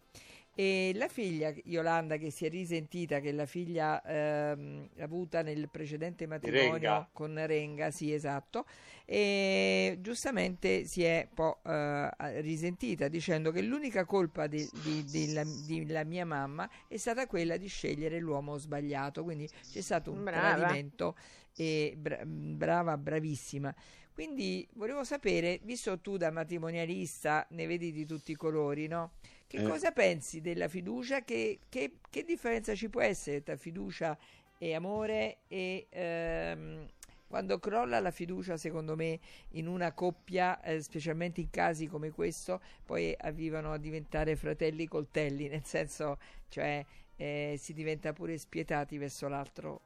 E 0.60 0.90
la 0.96 1.06
figlia 1.06 1.54
Yolanda 1.66 2.16
che 2.16 2.32
si 2.32 2.44
è 2.44 2.48
risentita, 2.48 3.20
che 3.20 3.28
è 3.28 3.32
la 3.32 3.46
figlia 3.46 4.02
ehm, 4.02 4.88
avuta 4.98 5.40
nel 5.42 5.68
precedente 5.70 6.26
matrimonio 6.26 6.72
Renga. 6.72 7.08
con 7.12 7.46
Renga, 7.46 7.92
sì 7.92 8.12
esatto, 8.12 8.66
e 9.04 9.98
giustamente 10.00 10.84
si 10.84 11.04
è 11.04 11.28
un 11.28 11.34
po' 11.34 11.60
eh, 11.64 12.40
risentita 12.40 13.06
dicendo 13.06 13.52
che 13.52 13.62
l'unica 13.62 14.04
colpa 14.04 14.48
di, 14.48 14.68
di- 14.82 15.04
della, 15.04 15.44
della 15.44 16.02
mia 16.02 16.26
mamma 16.26 16.68
è 16.88 16.96
stata 16.96 17.28
quella 17.28 17.56
di 17.56 17.68
scegliere 17.68 18.18
l'uomo 18.18 18.58
sbagliato, 18.58 19.22
quindi 19.22 19.48
c'è 19.70 19.80
stato 19.80 20.10
un 20.10 20.24
Brava. 20.24 20.56
tradimento 20.56 21.14
e 21.54 21.94
bra- 21.96 22.24
brava, 22.26 22.96
bravissima. 22.98 23.72
Quindi 24.12 24.66
volevo 24.72 25.04
sapere, 25.04 25.60
visto 25.62 26.00
tu 26.00 26.16
da 26.16 26.32
matrimonialista 26.32 27.46
ne 27.50 27.66
vedi 27.68 27.92
di 27.92 28.04
tutti 28.04 28.32
i 28.32 28.34
colori, 28.34 28.88
no? 28.88 29.12
Che 29.48 29.60
Eh. 29.60 29.62
cosa 29.62 29.92
pensi 29.92 30.40
della 30.40 30.68
fiducia? 30.68 31.22
Che, 31.24 31.60
che- 31.68 31.94
che 32.10 32.24
differenza 32.24 32.74
ci 32.74 32.88
può 32.90 33.00
essere 33.00 33.42
tra 33.42 33.56
fiducia 33.56 34.16
e 34.58 34.74
amore? 34.74 35.38
E 35.48 35.86
ehm, 35.90 36.86
quando 37.26 37.58
crolla 37.58 37.98
la 38.00 38.10
fiducia, 38.10 38.56
secondo 38.58 38.94
me, 38.96 39.18
in 39.52 39.66
una 39.66 39.92
coppia, 39.92 40.60
eh, 40.62 40.80
specialmente 40.82 41.40
in 41.40 41.50
casi 41.50 41.86
come 41.86 42.10
questo, 42.10 42.60
poi 42.84 43.14
arrivano 43.18 43.72
a 43.72 43.78
diventare 43.78 44.36
fratelli 44.36 44.86
coltelli, 44.86 45.48
nel 45.48 45.64
senso, 45.64 46.18
cioè 46.48 46.84
eh, 47.16 47.56
si 47.58 47.72
diventa 47.72 48.12
pure 48.12 48.36
spietati 48.38 48.98
verso 48.98 49.28
l'altro. 49.28 49.80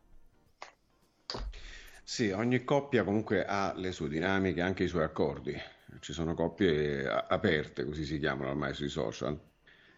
Sì, 2.04 2.30
ogni 2.30 2.64
coppia 2.64 3.02
comunque 3.04 3.44
ha 3.44 3.72
le 3.76 3.92
sue 3.92 4.08
dinamiche, 4.08 4.60
anche 4.60 4.84
i 4.84 4.88
suoi 4.88 5.04
accordi. 5.04 5.54
Ci 6.00 6.12
sono 6.12 6.34
coppie 6.34 7.06
a- 7.06 7.26
aperte, 7.28 7.84
così 7.84 8.04
si 8.04 8.18
chiamano 8.18 8.50
ormai 8.50 8.74
sui 8.74 8.88
social, 8.88 9.38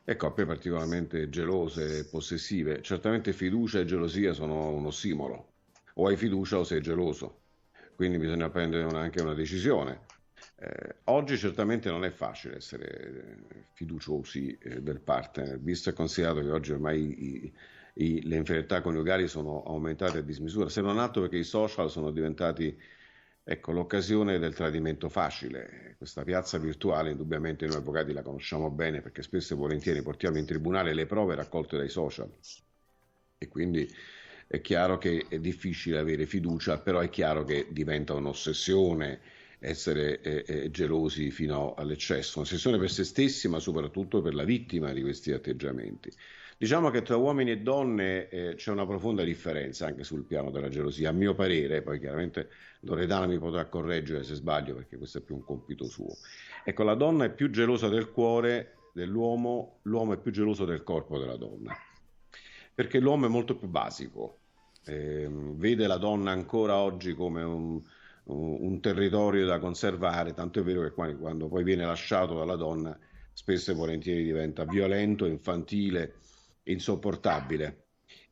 e 0.04 0.16
coppie 0.16 0.44
particolarmente 0.44 1.28
gelose 1.30 1.98
e 1.98 2.04
possessive. 2.04 2.82
Certamente 2.82 3.32
fiducia 3.32 3.80
e 3.80 3.84
gelosia 3.84 4.32
sono 4.32 4.68
un 4.70 4.86
ossimoro. 4.86 5.52
O 5.94 6.08
hai 6.08 6.16
fiducia 6.16 6.58
o 6.58 6.64
sei 6.64 6.80
geloso. 6.82 7.40
Quindi 7.94 8.18
bisogna 8.18 8.50
prendere 8.50 8.84
una- 8.84 9.00
anche 9.00 9.20
una 9.20 9.34
decisione. 9.34 10.12
Eh, 10.56 10.96
oggi 11.04 11.36
certamente 11.38 11.90
non 11.90 12.04
è 12.04 12.10
facile 12.10 12.56
essere 12.56 12.86
eh, 13.48 13.64
fiduciosi 13.72 14.56
eh, 14.60 14.82
del 14.82 15.00
partner, 15.00 15.58
visto 15.58 15.90
e 15.90 15.92
considerato 15.92 16.40
che 16.40 16.50
oggi 16.50 16.72
ormai 16.72 17.00
i- 17.44 17.52
i- 17.94 18.22
le 18.26 18.36
inferiorità 18.36 18.80
coniugali 18.80 19.26
sono 19.28 19.62
aumentate 19.64 20.18
a 20.18 20.22
dismisura, 20.22 20.68
se 20.68 20.80
non 20.80 20.98
altro 20.98 21.22
perché 21.22 21.38
i 21.38 21.44
social 21.44 21.90
sono 21.90 22.10
diventati 22.10 22.76
ecco, 23.44 23.72
l'occasione 23.72 24.38
del 24.38 24.54
tradimento 24.54 25.08
facile. 25.08 25.94
Questa 25.98 26.24
piazza 26.24 26.58
virtuale, 26.58 27.10
indubbiamente 27.10 27.66
noi 27.66 27.76
avvocati 27.76 28.12
la 28.12 28.22
conosciamo 28.22 28.70
bene 28.70 29.00
perché 29.02 29.22
spesso 29.22 29.54
e 29.54 29.56
volentieri 29.56 30.02
portiamo 30.02 30.38
in 30.38 30.46
tribunale 30.46 30.94
le 30.94 31.06
prove 31.06 31.34
raccolte 31.34 31.76
dai 31.76 31.88
social 31.88 32.30
e 33.38 33.48
quindi 33.48 33.88
è 34.46 34.60
chiaro 34.60 34.98
che 34.98 35.26
è 35.28 35.38
difficile 35.38 35.98
avere 35.98 36.26
fiducia, 36.26 36.78
però 36.78 37.00
è 37.00 37.08
chiaro 37.08 37.44
che 37.44 37.68
diventa 37.70 38.14
un'ossessione 38.14 39.20
essere 39.58 40.20
eh, 40.20 40.44
eh, 40.46 40.70
gelosi 40.70 41.30
fino 41.30 41.74
all'eccesso, 41.74 42.38
un'ossessione 42.38 42.78
per 42.78 42.90
se 42.90 43.04
stessi, 43.04 43.48
ma 43.48 43.58
soprattutto 43.58 44.20
per 44.20 44.34
la 44.34 44.44
vittima 44.44 44.92
di 44.92 45.00
questi 45.00 45.32
atteggiamenti. 45.32 46.10
Diciamo 46.56 46.90
che 46.90 47.02
tra 47.02 47.16
uomini 47.16 47.50
e 47.50 47.58
donne 47.60 48.28
eh, 48.28 48.54
c'è 48.54 48.70
una 48.70 48.86
profonda 48.86 49.22
differenza 49.24 49.86
anche 49.86 50.04
sul 50.04 50.24
piano 50.24 50.50
della 50.50 50.68
gelosia, 50.68 51.10
a 51.10 51.12
mio 51.12 51.34
parere, 51.34 51.82
poi 51.82 51.98
chiaramente 51.98 52.48
Loredana 52.80 53.26
mi 53.26 53.38
potrà 53.38 53.66
correggere 53.66 54.22
se 54.24 54.34
sbaglio 54.34 54.74
perché 54.74 54.96
questo 54.96 55.18
è 55.18 55.20
più 55.20 55.34
un 55.34 55.44
compito 55.44 55.88
suo. 55.88 56.16
Ecco, 56.64 56.82
la 56.82 56.94
donna 56.94 57.24
è 57.24 57.30
più 57.32 57.50
gelosa 57.50 57.88
del 57.88 58.10
cuore 58.10 58.74
dell'uomo, 58.92 59.80
l'uomo 59.82 60.14
è 60.14 60.18
più 60.18 60.30
geloso 60.30 60.64
del 60.64 60.82
corpo 60.82 61.18
della 61.18 61.36
donna, 61.36 61.76
perché 62.74 62.98
l'uomo 63.00 63.26
è 63.26 63.28
molto 63.28 63.56
più 63.56 63.68
basico, 63.68 64.38
Ehm, 64.86 65.56
vede 65.56 65.86
la 65.86 65.96
donna 65.96 66.30
ancora 66.30 66.76
oggi 66.76 67.14
come 67.14 67.42
un, 67.42 67.80
un- 68.24 68.56
un 68.60 68.80
territorio 68.80 69.46
da 69.46 69.58
conservare, 69.58 70.34
tanto 70.34 70.60
è 70.60 70.62
vero 70.62 70.82
che 70.82 70.92
quando, 70.92 71.18
quando 71.18 71.48
poi 71.48 71.64
viene 71.64 71.86
lasciato 71.86 72.34
dalla 72.34 72.56
donna 72.56 72.94
spesso 73.32 73.70
e 73.70 73.74
volentieri 73.74 74.24
diventa 74.24 74.64
violento, 74.64 75.24
infantile, 75.24 76.16
insopportabile. 76.64 77.82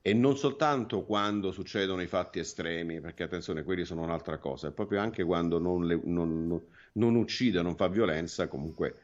E 0.02 0.14
non 0.14 0.36
soltanto 0.36 1.04
quando 1.04 1.52
succedono 1.52 2.02
i 2.02 2.06
fatti 2.08 2.38
estremi, 2.40 3.00
perché 3.00 3.22
attenzione, 3.22 3.62
quelli 3.62 3.84
sono 3.84 4.02
un'altra 4.02 4.38
cosa, 4.38 4.68
è 4.68 4.72
proprio 4.72 5.00
anche 5.00 5.22
quando 5.24 5.58
non, 5.58 5.86
le- 5.86 6.00
non- 6.04 6.60
non- 6.94 7.14
uccide, 7.14 7.62
non 7.62 7.76
fa 7.76 7.88
violenza, 7.88 8.48
comunque 8.48 8.96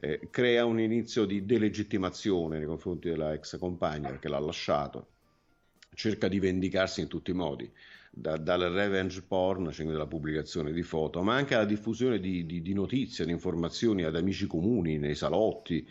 eh, 0.00 0.28
crea 0.30 0.64
un 0.64 0.78
inizio 0.80 1.24
di 1.24 1.44
delegittimazione 1.44 2.58
nei 2.58 2.66
confronti 2.66 3.08
della 3.08 3.32
ex 3.32 3.58
compagna 3.58 4.10
perché 4.10 4.28
l'ha 4.28 4.38
lasciato, 4.38 5.08
cerca 5.94 6.28
di 6.28 6.38
vendicarsi 6.38 7.00
in 7.00 7.08
tutti 7.08 7.30
i 7.30 7.34
modi, 7.34 7.70
da- 8.10 8.36
dal 8.36 8.60
revenge 8.72 9.22
porn, 9.22 9.70
cioè 9.72 9.86
dalla 9.86 10.06
pubblicazione 10.06 10.72
di 10.72 10.82
foto, 10.82 11.22
ma 11.22 11.34
anche 11.34 11.54
alla 11.54 11.64
diffusione 11.64 12.20
di, 12.20 12.46
di- 12.46 12.62
di 12.62 12.72
notizie, 12.74 13.24
di 13.24 13.32
informazioni 13.32 14.04
ad 14.04 14.16
amici 14.16 14.46
comuni, 14.46 14.98
nei 14.98 15.14
salotti. 15.14 15.86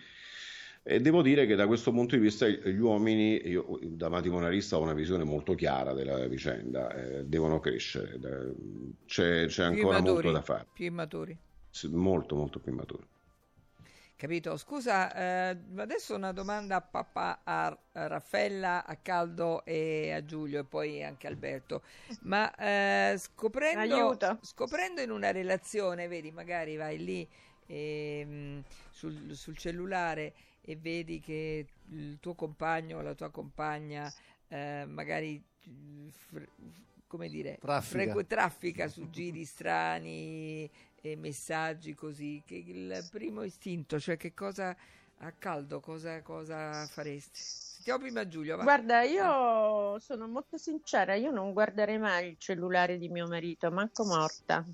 E 0.86 1.00
devo 1.00 1.22
dire 1.22 1.46
che 1.46 1.56
da 1.56 1.66
questo 1.66 1.92
punto 1.92 2.18
di 2.18 2.22
vista 2.22 2.46
gli 2.46 2.78
uomini, 2.78 3.48
io 3.48 3.80
da 3.84 4.10
matrimonialista 4.10 4.78
ho 4.78 4.82
una 4.82 4.94
visione 4.94 5.24
molto 5.24 5.56
chiara 5.56 5.94
della 5.94 6.28
vicenda, 6.28 6.94
eh, 6.94 7.24
devono 7.24 7.62
crescere, 7.62 8.20
c'è, 9.06 9.46
c'è 9.46 9.63
ancora 9.63 10.02
molto 10.02 10.10
immaturi, 10.10 10.34
da 10.34 10.42
fare, 10.42 10.68
più 10.74 10.86
immaturi. 10.86 11.38
Sì, 11.70 11.88
molto 11.88 12.36
molto 12.36 12.60
più 12.60 12.74
maturo. 12.74 13.08
Capito? 14.18 14.58
Scusa, 14.58 15.13
eh, 15.52 15.58
adesso 15.78 16.16
una 16.16 16.34
domanda 16.34 16.75
a 16.75 16.82
papà, 16.82 17.42
a, 17.46 17.78
Raffaella, 17.94 18.86
a 18.86 18.98
Caldo 18.98 19.63
e 19.63 20.12
a 20.12 20.24
Giulio 20.25 20.60
e 20.60 20.63
poi 20.66 21.02
anche 21.02 21.28
a 21.28 21.30
Alberto. 21.30 21.82
Ma 22.24 22.54
eh, 22.56 23.16
scoprendo, 23.18 24.18
scoprendo 24.42 25.00
in 25.00 25.12
una 25.12 25.32
relazione, 25.32 26.10
vedi, 26.10 26.32
magari 26.32 26.75
vai 26.75 27.04
lì 27.04 27.28
ehm, 27.68 28.63
sul, 28.92 29.34
sul 29.34 29.58
cellulare 29.58 30.34
e 30.65 30.75
vedi 30.75 31.20
che 31.20 31.67
il 31.89 32.17
tuo 32.20 32.34
compagno 32.36 32.98
o 32.98 33.01
la 33.01 33.13
tua 33.13 33.29
compagna 33.29 34.12
eh, 34.48 34.86
magari 34.88 35.43
fr- 36.10 36.48
come 37.08 37.29
dire, 37.29 37.58
Traffica. 37.60 37.98
frequ- 37.98 38.25
traffica 38.27 38.88
su 38.88 39.10
giri 39.10 39.46
strani 39.46 40.70
e 41.01 41.15
messaggi 41.15 41.93
così, 41.93 42.41
che 42.46 42.55
il 42.55 43.05
primo 43.12 43.43
istinto, 43.43 44.00
cioè 44.00 44.17
che 44.17 44.34
cosa 44.34 44.75
a 45.17 45.32
caldo, 45.32 45.79
cosa, 45.79 46.22
cosa 46.22 46.88
faresti? 46.88 47.39
Sentiamo 47.39 48.00
prima 48.00 48.27
Giulio, 48.27 48.55
va. 48.58 48.63
Guarda, 48.63 49.01
io 49.03 50.00
sono 50.00 50.27
molto 50.27 50.58
sincera, 50.58 51.15
io 51.15 51.32
non 51.32 51.53
guarderei 51.53 52.00
mai 52.00 52.29
il 52.29 52.38
cellulare 52.38 52.98
di 52.98 53.10
mio 53.10 53.27
marito, 53.27 53.70
manco 53.72 54.05
morta, 54.05 54.65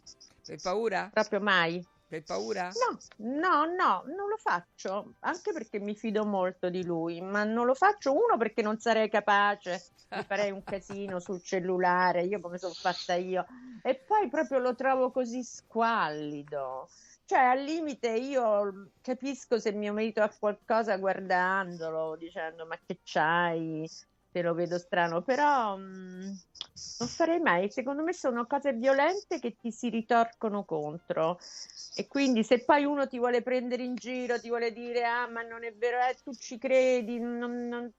Per 0.46 0.60
paura? 0.60 1.10
proprio 1.12 1.40
mai. 1.42 1.84
Per 2.10 2.24
paura? 2.24 2.72
No, 3.18 3.36
no, 3.40 3.66
no, 3.66 4.04
non 4.08 4.30
lo 4.30 4.38
faccio, 4.38 5.14
anche 5.20 5.54
perché 5.54 5.80
mi 5.80 5.96
fido 5.96 6.26
molto 6.26 6.72
di 6.72 6.84
lui, 6.84 7.22
ma 7.22 7.44
non 7.44 7.68
lo 7.68 7.76
faccio 7.76 8.14
uno 8.14 8.36
perché 8.36 8.64
non 8.64 8.80
sarei 8.80 9.10
capace, 9.10 9.80
mi 10.10 10.24
farei 10.24 10.50
un 10.50 10.64
casino 10.64 11.20
sul 11.20 11.44
cellulare, 11.44 12.24
io 12.24 12.40
come 12.40 12.58
sono 12.58 12.74
fatta 12.74 13.14
io, 13.14 13.46
e 13.84 13.94
poi 13.94 14.28
proprio 14.28 14.58
lo 14.58 14.74
trovo 14.74 15.12
così 15.12 15.44
squallido. 15.44 16.90
Cioè, 17.26 17.38
al 17.38 17.62
limite 17.62 18.10
io 18.10 18.90
capisco 19.02 19.60
se 19.60 19.72
mio 19.72 19.94
marito 19.94 20.24
ha 20.24 20.30
qualcosa 20.30 20.98
guardandolo, 20.98 22.16
dicendo 22.16 22.66
ma 22.66 22.76
che 22.84 23.02
c'hai, 23.04 23.88
te 24.40 24.42
lo 24.42 24.54
vedo 24.54 24.78
strano, 24.78 25.22
però 25.22 25.76
mm, 25.78 26.22
non 27.00 27.08
farei 27.10 27.40
mai. 27.42 27.70
Secondo 27.70 28.04
me 28.04 28.14
sono 28.14 28.46
cose 28.48 28.72
violente 28.74 29.38
che 29.40 29.58
ti 29.60 29.70
si 29.72 29.90
ritorcono 29.90 30.64
contro. 30.64 31.38
E 31.96 32.08
quindi 32.08 32.46
se 32.46 32.64
poi 32.64 32.86
uno 32.86 33.08
ti 33.08 33.18
vuole 33.18 33.42
prendere 33.42 33.84
in 33.84 33.96
giro, 33.96 34.40
ti 34.40 34.48
vuole 34.48 34.72
dire 34.72 35.04
ah 35.04 35.28
ma 35.28 35.42
non 35.42 35.66
è 35.66 35.74
vero, 35.74 35.98
eh, 35.98 36.16
tu 36.24 36.34
ci 36.34 36.58
credi, 36.58 37.20
non- 37.20 37.68
non- 37.68 37.92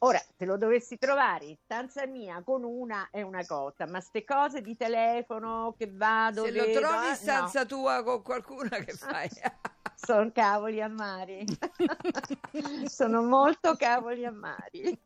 Ora, 0.00 0.18
se 0.36 0.44
lo 0.44 0.58
dovessi 0.58 0.98
trovare 0.98 1.46
in 1.46 1.56
stanza 1.56 2.06
mia 2.06 2.42
con 2.44 2.62
una 2.62 3.08
è 3.10 3.22
una 3.22 3.44
cosa, 3.46 3.86
ma 3.86 4.00
ste 4.00 4.22
cose 4.22 4.60
di 4.60 4.76
telefono 4.76 5.74
che 5.78 5.90
vado, 5.90 6.44
Se 6.44 6.50
lo 6.50 6.64
vedo, 6.64 6.80
trovi 6.80 7.06
eh, 7.06 7.10
in 7.10 7.16
stanza 7.16 7.64
tua 7.64 8.02
con 8.02 8.22
qualcuno 8.22 8.68
che 8.68 8.92
fai? 8.92 9.28
sono 9.96 10.30
cavoli 10.30 10.82
amari. 10.82 11.46
sono 12.86 13.22
molto 13.22 13.76
cavoli 13.76 14.24
amari. 14.26 14.98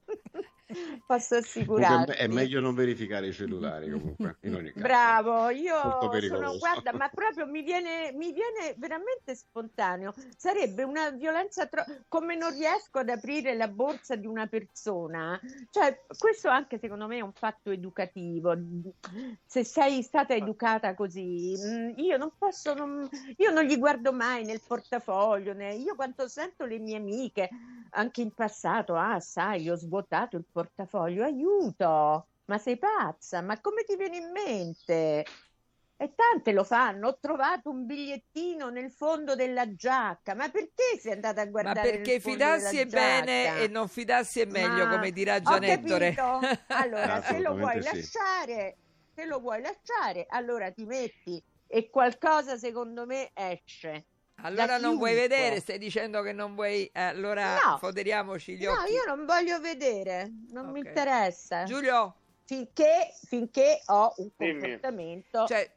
Posso 1.07 1.37
assicurarti. 1.37 2.13
è 2.13 2.27
meglio 2.29 2.61
non 2.61 2.75
verificare 2.75 3.29
i 3.29 3.33
cellulari 3.33 3.91
comunque, 3.91 4.37
in 4.43 4.55
ogni 4.55 4.73
caso. 4.73 4.81
Bravo, 4.87 5.49
io 5.51 5.75
sono, 6.21 6.59
guarda, 6.59 6.93
ma 6.93 7.09
proprio 7.09 7.47
mi 7.47 7.63
viene, 7.63 8.13
mi 8.13 8.33
viene 8.33 8.75
veramente 8.77 9.35
spontaneo. 9.35 10.13
Sarebbe 10.37 10.83
una 10.83 11.11
violenza 11.11 11.67
tro- 11.67 11.85
come 12.09 12.37
non 12.37 12.51
riesco 12.53 12.99
ad 12.99 13.09
aprire 13.09 13.55
la 13.55 13.69
borsa 13.69 14.15
di 14.17 14.27
una 14.27 14.47
persona. 14.47 15.41
Cioè, 15.71 16.05
questo 16.19 16.49
anche 16.49 16.79
secondo 16.79 17.07
me 17.07 17.17
è 17.19 17.21
un 17.23 17.33
fatto 17.33 17.71
educativo. 17.71 18.55
Se 19.47 19.65
sei 19.65 20.03
stata 20.03 20.35
educata 20.35 20.95
così, 20.95 21.55
mh, 21.57 21.95
io 22.01 22.17
non 22.17 22.33
posso, 22.37 22.75
non- 22.75 23.09
io 23.37 23.51
non 23.51 23.65
gli 23.65 23.79
guardo 23.79 24.13
mai 24.13 24.45
nel 24.45 24.61
portafoglio. 24.67 25.55
né- 25.55 25.75
Io 25.75 25.95
quando 25.95 26.29
sento 26.29 26.65
le 26.67 26.79
mie 26.79 26.97
amiche, 26.97 27.49
anche 27.91 28.21
in 28.21 28.33
passato, 28.33 28.95
ah, 28.97 29.19
sai, 29.21 29.71
ho 29.71 29.75
svuotato 29.77 30.37
il 30.37 30.45
portafoglio, 30.45 30.57
aiuto! 31.25 32.29
Ma 32.47 32.59
sei 32.59 32.79
pazza? 32.79 33.43
Ma 33.43 33.61
come 33.61 33.85
ti 33.85 33.97
viene 33.97 34.17
in 34.19 34.31
mente? 34.33 35.25
E 35.97 36.15
tante 36.15 36.53
lo 36.53 36.65
fanno. 36.65 37.09
Ho 37.09 37.19
trovato 37.21 37.71
un 37.71 37.85
bigliettino 37.87 38.71
nel 38.71 38.91
fondo 38.93 39.35
della 39.35 39.75
giacca. 39.75 40.35
Ma 40.35 40.49
perché 40.49 40.99
sei 40.99 41.13
andata 41.13 41.41
a 41.43 41.47
Ma 41.61 41.75
guardare 41.75 41.99
perché 41.99 42.13
nel 42.13 42.19
fondo 42.19 42.39
fidarsi 42.41 42.51
della 42.51 42.75
è 42.79 42.87
bene 42.87 43.43
giacca? 43.43 43.63
e 43.65 43.69
non 43.69 43.89
fidarsi 43.89 44.41
è 44.41 44.45
meglio, 44.45 44.87
Ma- 44.87 44.95
come 44.95 45.11
dirà 45.11 45.41
Ho 45.43 45.43
Gianettore. 45.43 46.15
capito. 46.15 46.23
Allora, 46.71 47.21
se 47.23 47.39
lo 47.41 47.57
vuoi 47.57 47.81
sì. 47.83 47.83
lasciare, 47.83 48.79
se 49.13 49.25
lo 49.27 49.41
vuoi 49.41 49.61
lasciare, 49.61 50.27
allora 50.29 50.71
ti 50.71 50.85
metti 50.85 51.43
e 51.67 51.91
qualcosa 51.91 52.57
secondo 52.57 53.07
me 53.07 53.31
esce. 53.35 54.07
Allora 54.43 54.79
non 54.79 54.97
vuoi 54.97 55.15
vedere, 55.15 55.59
stai 55.61 55.79
dicendo 55.79 56.23
che 56.23 56.33
non 56.33 56.55
vuoi, 56.55 56.87
eh, 56.87 57.01
allora 57.01 57.59
No. 57.65 57.77
foderiamoci 57.79 58.57
gli 58.57 58.65
No, 58.65 58.73
occhi. 58.73 58.93
io 58.93 59.05
non 59.07 59.27
voglio 59.27 59.61
vedere, 59.61 60.31
non 60.51 60.71
mi 60.71 60.81
Ok. 60.81 60.87
interessa. 60.87 61.65
Giulio, 61.65 62.15
Finché, 62.45 63.11
finché 63.27 63.83
ho 63.87 64.15
un 64.17 64.31
Dimmi. 64.39 64.61
comportamento. 64.61 65.45
cioè, 65.47 65.71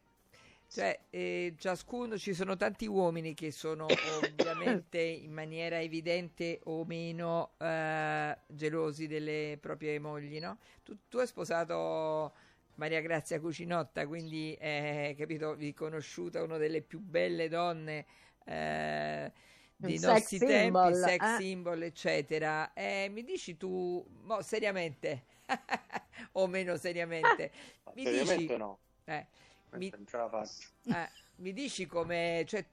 cioè, 0.67 0.97
eh, 1.09 1.53
ciascuno, 1.57 2.17
ci 2.17 2.33
sono 2.33 2.55
tanti 2.55 2.85
uomini 2.87 3.33
che 3.33 3.51
sono 3.51 3.99
ovviamente 4.07 4.99
in 5.01 5.33
maniera 5.33 5.81
evidente 5.81 6.59
o 6.63 6.85
meno 6.85 7.55
eh, 7.57 8.37
gelosi 8.47 9.07
delle 9.07 9.57
proprie 9.59 9.99
mogli, 9.99 10.39
no? 10.39 10.57
Tu, 10.83 10.97
tu 11.09 11.17
hai 11.17 11.27
sposato 11.27 12.33
Maria 12.75 13.01
Grazia 13.01 13.39
Cucinotta, 13.41 14.07
quindi 14.07 14.53
eh, 14.53 15.13
capito, 15.17 15.53
riconosciuta 15.55 16.41
una 16.41 16.57
delle 16.57 16.81
più 16.81 16.99
belle 16.99 17.49
donne 17.49 18.05
eh, 18.51 19.31
dei 19.75 19.97
sex 19.97 19.99
nostri 19.99 20.43
tempi, 20.43 20.93
symbol, 20.93 20.95
sex 20.95 21.33
eh. 21.33 21.35
symbol, 21.35 21.81
eccetera. 21.83 22.73
Eh, 22.73 23.09
mi 23.11 23.23
dici 23.23 23.57
tu, 23.57 24.05
mo, 24.23 24.41
seriamente 24.41 25.25
o 26.33 26.47
meno 26.47 26.77
seriamente, 26.77 27.51
mi 27.93 28.05
Seriamente 28.05 28.07
dici, 28.07 28.57
no, 28.57 28.79
eh, 29.05 29.25
mi, 29.71 29.93
non 29.93 30.05
ce 30.05 30.17
la 30.17 30.29
faccio. 30.29 30.69
eh, 30.87 31.09
mi 31.37 31.53
dici 31.53 31.85
come, 31.85 32.43
cioè, 32.47 32.65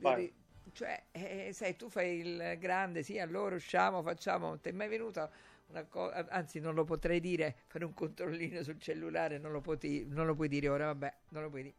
ri- 0.00 0.32
cioè, 0.72 1.06
eh, 1.12 1.50
sai, 1.52 1.76
tu 1.76 1.88
fai 1.88 2.18
il 2.20 2.56
grande, 2.58 3.02
sì, 3.02 3.18
allora 3.18 3.54
usciamo, 3.54 4.02
facciamo, 4.02 4.58
ti 4.60 4.68
è 4.70 4.72
mai 4.72 4.88
venuta 4.88 5.30
una 5.68 5.84
cosa, 5.84 6.26
anzi 6.28 6.60
non 6.60 6.74
lo 6.74 6.84
potrei 6.84 7.20
dire, 7.20 7.56
fare 7.66 7.84
un 7.84 7.94
controllino 7.94 8.62
sul 8.62 8.78
cellulare, 8.80 9.38
non 9.38 9.52
lo, 9.52 9.60
poti- 9.60 10.04
non 10.06 10.26
lo 10.26 10.34
puoi 10.34 10.48
dire 10.48 10.68
ora, 10.68 10.86
vabbè, 10.86 11.14
non 11.30 11.42
lo 11.42 11.50
puoi 11.50 11.62
dire. 11.62 11.74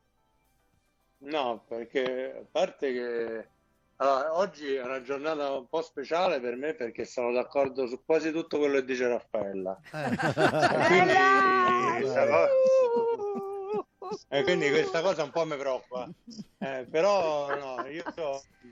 No, 1.19 1.63
perché 1.67 2.35
a 2.37 2.45
parte 2.49 2.93
che 2.93 3.47
allora, 3.99 4.37
oggi 4.37 4.75
è 4.75 4.83
una 4.83 5.01
giornata 5.01 5.51
un 5.53 5.67
po' 5.67 5.81
speciale 5.81 6.39
per 6.39 6.55
me 6.55 6.75
perché 6.75 7.05
sono 7.05 7.31
d'accordo 7.31 7.87
su 7.87 8.03
quasi 8.05 8.31
tutto 8.31 8.59
quello 8.59 8.75
che 8.75 8.85
dice 8.85 9.07
Raffaella. 9.07 9.79
Quindi, 10.87 11.13
questa 12.01 12.27
cosa- 12.27 12.49
E 14.29 14.43
quindi 14.43 14.69
questa 14.69 15.01
cosa 15.01 15.23
un 15.23 15.31
po' 15.31 15.45
mi 15.45 15.57
preoccupa. 15.57 16.07
Eh, 16.59 16.85
però 16.89 17.47
no, 17.55 17.87
io 17.87 18.03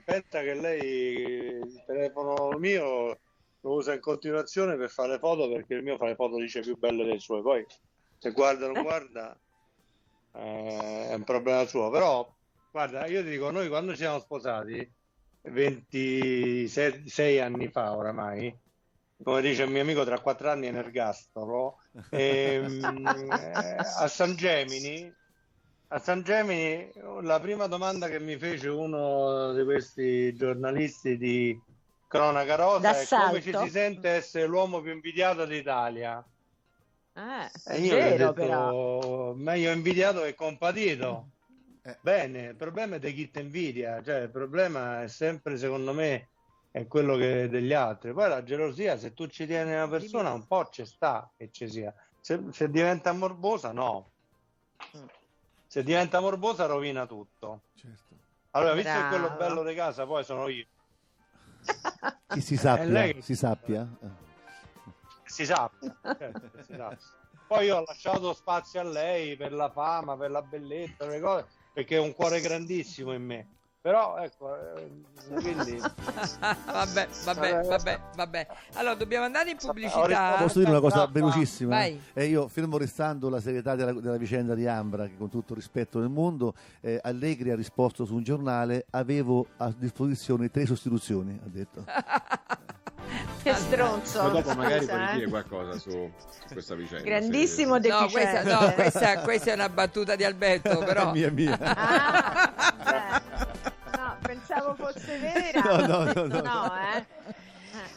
penso 0.04 0.26
che 0.30 0.54
lei 0.54 0.82
il 1.60 1.82
telefono 1.86 2.56
mio 2.58 3.18
lo 3.60 3.72
usa 3.72 3.94
in 3.94 4.00
continuazione 4.00 4.76
per 4.76 4.90
fare 4.90 5.18
foto 5.18 5.48
perché 5.50 5.74
il 5.74 5.82
mio 5.82 5.96
fa 5.96 6.06
le 6.06 6.14
foto 6.14 6.36
dice 6.38 6.60
più 6.60 6.76
belle 6.78 7.04
delle 7.04 7.18
sue. 7.18 7.42
Poi 7.42 7.66
se 8.18 8.30
guarda 8.30 8.66
o 8.66 8.72
non 8.72 8.82
guarda 8.82 9.36
eh, 10.34 11.08
è 11.08 11.14
un 11.14 11.24
problema 11.24 11.64
suo. 11.66 11.90
Però 11.90 12.35
guarda, 12.76 13.06
io 13.06 13.22
ti 13.22 13.30
dico, 13.30 13.50
noi 13.50 13.68
quando 13.68 13.92
ci 13.92 13.98
siamo 13.98 14.18
sposati 14.18 14.94
26 15.42 17.40
anni 17.40 17.68
fa 17.70 17.96
oramai, 17.96 18.54
come 19.22 19.40
dice 19.40 19.62
un 19.62 19.70
mio 19.72 19.80
amico, 19.80 20.04
tra 20.04 20.20
quattro 20.20 20.50
anni 20.50 20.66
è 20.66 20.70
nergastolo, 20.72 21.78
ehm, 22.10 23.30
eh, 23.32 23.76
a 23.94 24.08
San 24.08 24.34
Gemini, 24.36 25.14
a 25.88 25.98
San 25.98 26.22
Gemini 26.22 26.90
la 27.22 27.40
prima 27.40 27.66
domanda 27.66 28.08
che 28.08 28.18
mi 28.20 28.36
fece 28.36 28.68
uno 28.68 29.52
di 29.54 29.64
questi 29.64 30.34
giornalisti 30.34 31.16
di 31.16 31.58
cronaca 32.06 32.56
rosa 32.56 33.00
è 33.00 33.10
come 33.10 33.40
ci 33.40 33.54
D'assalto? 33.54 33.56
si 33.56 33.70
sente 33.70 34.08
essere 34.10 34.46
l'uomo 34.46 34.80
più 34.82 34.92
invidiato 34.92 35.46
d'Italia. 35.46 36.22
Eh, 37.14 37.50
E 37.64 37.78
è 37.78 37.80
io 37.80 37.98
gli 37.98 38.06
ho 38.08 38.12
vero 38.12 38.32
detto, 38.32 38.38
però. 38.38 39.34
meglio 39.34 39.70
invidiato 39.72 40.22
che 40.22 40.34
compatito. 40.34 41.32
Eh. 41.86 41.96
Bene, 42.00 42.46
il 42.46 42.56
problema 42.56 42.96
è 42.96 42.98
chi 42.98 43.30
ti 43.30 43.38
invidia, 43.38 44.02
cioè 44.02 44.22
il 44.22 44.30
problema 44.30 45.02
è 45.02 45.08
sempre, 45.08 45.56
secondo 45.56 45.92
me, 45.92 46.30
è 46.72 46.86
quello 46.88 47.16
che 47.16 47.48
degli 47.48 47.72
altri. 47.72 48.12
Poi 48.12 48.28
la 48.28 48.42
gelosia, 48.42 48.96
se 48.96 49.14
tu 49.14 49.28
ci 49.28 49.46
tieni 49.46 49.72
una 49.72 49.88
persona, 49.88 50.32
un 50.32 50.46
po' 50.48 50.68
ci 50.68 50.84
sta 50.84 51.30
che 51.36 51.50
ci 51.52 51.68
sia. 51.68 51.94
Se, 52.20 52.42
se 52.50 52.68
diventa 52.70 53.12
morbosa, 53.12 53.70
no. 53.70 54.10
Se 55.68 55.84
diventa 55.84 56.18
morbosa, 56.18 56.66
rovina 56.66 57.06
tutto. 57.06 57.62
Certo. 57.76 58.14
Allora, 58.50 58.72
visto 58.72 58.90
che 58.90 58.98
Bravo. 58.98 59.16
quello 59.16 59.36
bello 59.36 59.62
di 59.62 59.74
casa 59.76 60.06
poi 60.06 60.24
sono 60.24 60.48
io, 60.48 60.66
Che 62.26 62.40
si 62.40 62.56
sappia, 62.56 62.84
lei 62.84 63.14
che- 63.14 63.22
si 63.22 63.36
sappia. 63.36 63.88
Eh. 64.02 64.08
si 65.24 65.44
sappia, 65.46 65.96
certo, 66.18 66.50
che 66.50 66.62
si 66.64 66.74
sappia. 66.74 66.98
Poi 67.46 67.66
io 67.66 67.76
ho 67.76 67.84
lasciato 67.86 68.32
spazio 68.32 68.80
a 68.80 68.82
lei 68.82 69.36
per 69.36 69.52
la 69.52 69.70
fama, 69.70 70.16
per 70.16 70.30
la 70.32 70.42
bellezza, 70.42 70.94
per 71.04 71.08
le 71.08 71.20
cose, 71.20 71.46
perché 71.76 71.96
è 71.96 72.00
un 72.00 72.14
cuore 72.14 72.40
grandissimo 72.40 73.12
in 73.12 73.22
me. 73.22 73.46
Però 73.82 74.16
ecco, 74.16 74.56
eh, 74.56 74.90
quindi 75.28 75.76
vabbè, 76.40 77.08
vabbè, 77.24 77.62
vabbè, 77.66 78.00
vabbè. 78.16 78.46
Allora, 78.72 78.94
dobbiamo 78.94 79.26
andare 79.26 79.50
in 79.50 79.58
pubblicità. 79.58 80.36
Posso 80.38 80.60
dire 80.60 80.70
una 80.70 80.80
cosa 80.80 81.06
velocissima? 81.06 81.76
Vai. 81.76 82.00
E 82.14 82.24
io, 82.24 82.48
fermo 82.48 82.78
restando 82.78 83.28
la 83.28 83.40
serietà 83.40 83.74
della, 83.74 83.92
della 83.92 84.16
vicenda 84.16 84.54
di 84.54 84.66
Ambra, 84.66 85.06
che 85.06 85.18
con 85.18 85.28
tutto 85.28 85.52
il 85.52 85.58
rispetto 85.58 86.00
del 86.00 86.08
mondo, 86.08 86.54
eh, 86.80 86.98
Allegri 87.02 87.50
ha 87.50 87.56
risposto 87.56 88.06
su 88.06 88.14
un 88.14 88.22
giornale, 88.22 88.86
avevo 88.92 89.48
a 89.58 89.70
disposizione 89.76 90.50
tre 90.50 90.64
sostituzioni, 90.64 91.38
ha 91.44 91.48
detto. 91.48 91.84
Che 93.42 93.54
stronzo. 93.54 94.22
Ma 94.22 94.28
dopo 94.28 94.54
magari 94.54 94.80
scusa, 94.80 94.92
puoi 94.96 95.08
eh. 95.08 95.12
dire 95.14 95.28
qualcosa 95.28 95.78
su, 95.78 95.90
su 95.90 96.52
questa 96.52 96.74
vicenda. 96.74 97.04
Grandissimo 97.04 97.80
se- 97.80 97.88
No, 97.88 98.08
questa, 98.10 98.42
no 98.42 98.72
questa, 98.74 99.18
questa 99.20 99.50
è 99.50 99.54
una 99.54 99.68
battuta 99.68 100.16
di 100.16 100.24
Alberto, 100.24 100.78
però. 100.84 101.12
mia, 101.12 101.30
mia. 101.30 101.56
Ah, 101.60 102.52
beh. 102.84 103.40
no, 103.96 104.16
pensavo 104.20 104.74
fosse 104.74 105.18
vera. 105.18 105.60
No, 105.60 105.86
no, 105.86 106.12
no, 106.12 106.26
no. 106.26 106.40
No, 106.40 106.72
eh. 106.96 107.15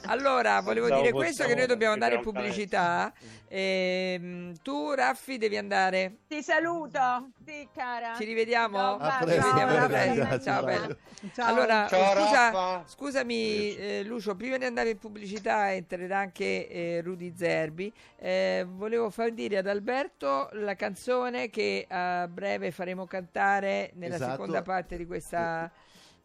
Allora, 0.10 0.62
volevo 0.62 0.88
Pensavo 0.88 1.04
dire 1.04 1.14
questo 1.14 1.46
che 1.46 1.54
noi 1.54 1.68
dobbiamo 1.68 1.94
andare 1.94 2.16
in 2.16 2.22
pubblicità. 2.22 3.14
Ehm, 3.48 4.56
tu, 4.64 4.92
Raffi, 4.94 5.38
devi 5.38 5.56
andare. 5.56 6.18
Ti 6.28 6.42
saluto, 6.42 7.30
sì, 7.46 7.68
cara. 7.72 8.16
Ci 8.16 8.24
rivediamo? 8.24 8.78
No, 8.80 8.98
A 8.98 9.20
Ci 9.20 10.42
ciao, 10.42 10.64
presto. 10.64 10.98
grazie, 10.98 11.32
Ciao. 11.34 11.46
Allora, 11.48 11.88
Ciao, 11.88 12.16
scusa, 12.16 12.84
scusami 12.88 13.76
eh, 13.76 14.04
Lucio, 14.04 14.36
prima 14.36 14.58
di 14.58 14.66
andare 14.66 14.90
in 14.90 14.98
pubblicità 14.98 15.72
entrerà 15.74 16.18
anche 16.18 16.68
eh, 16.68 17.02
Rudy 17.04 17.34
Zerbi. 17.36 17.94
Eh, 18.18 18.66
volevo 18.68 19.12
far 19.12 19.32
dire 19.32 19.58
ad 19.58 19.68
Alberto 19.68 20.50
la 20.54 20.74
canzone 20.74 21.52
che 21.52 21.86
a 21.88 22.28
breve 22.28 22.72
faremo 22.72 23.06
cantare 23.06 23.92
nella 23.94 24.16
Esatto. 24.16 24.32
seconda 24.32 24.64
parte 24.64 24.98
di 24.98 25.06
questa... 25.06 25.70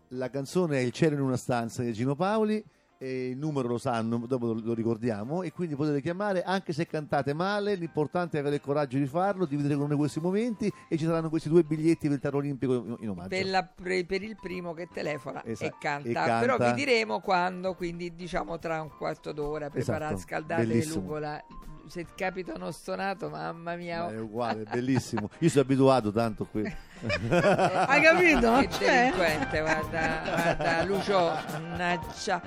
La 0.09 0.31
canzone 0.31 0.79
è 0.79 0.81
Il 0.81 0.93
cielo 0.93 1.17
in 1.17 1.21
una 1.21 1.37
stanza 1.37 1.83
di 1.83 1.93
Gino 1.93 2.15
Paoli. 2.15 2.65
E 2.97 3.31
il 3.31 3.37
numero 3.37 3.69
lo 3.69 3.79
sanno, 3.79 4.19
dopo 4.27 4.53
lo, 4.53 4.73
ricordiamo 4.73 5.43
e 5.43 5.53
quindi 5.53 5.75
potete 5.75 6.01
chiamare 6.01 6.43
anche 6.43 6.73
se 6.73 6.87
cantate 6.87 7.35
male, 7.35 7.75
l'importante 7.75 8.37
è 8.37 8.41
avere 8.41 8.55
il 8.57 8.61
coraggio 8.61 8.97
di 8.99 9.07
farlo, 9.07 9.45
dividere 9.47 9.75
con 9.77 9.89
noi 9.89 9.97
questi 9.97 10.21
momenti 10.21 10.73
e 10.89 10.97
ci 10.97 11.05
saranno 11.05 11.29
questi 11.29 11.49
due 11.49 11.65
biglietti 11.65 12.07
per 12.07 12.13
il 12.17 12.21
Teatro 12.21 12.39
Olimpico 12.39 12.97
in- 13.01 13.09
omaggio. 13.11 13.29
Per, 13.29 13.47
la- 13.47 13.65
per- 13.65 14.23
il 14.23 14.37
primo 14.41 14.73
che 14.75 14.89
telefona 14.93 15.45
Esatto, 15.45 15.75
e, 15.75 15.79
canta. 15.79 16.09
e 16.09 16.13
canta. 16.13 16.39
però 16.39 16.57
vi 16.57 16.73
diremo 16.75 17.21
quando 17.21 17.75
quindi 17.75 18.15
diciamo 18.15 18.59
tra 18.59 18.81
un 18.81 18.91
quarto 18.97 19.33
d'ora 19.33 19.69
preparare 19.71 20.15
Esatto, 20.15 20.45
bellissimo. 20.47 21.01
nuvola 21.03 21.45
se 21.87 22.07
capita 22.15 22.55
uno 22.55 22.71
stonato 22.71 23.29
mamma 23.29 23.77
mia 23.77 24.05
Ma 24.05 24.13
è 24.13 24.19
uguale, 24.19 24.63
è 24.63 24.65
bellissimo. 24.71 25.31
Io 25.39 25.49
sono 25.49 25.63
abituato 25.63 26.13
tanto 26.13 26.45
qui. 26.47 26.63
Hai 27.05 28.01
capito? 28.01 28.57
che 28.59 28.69
Cioè? 28.71 28.87
delinquente 28.87 29.61
guarda, 29.61 30.23
guarda 30.25 30.85
Lucio 30.85 31.33
mannaggia 31.51 32.41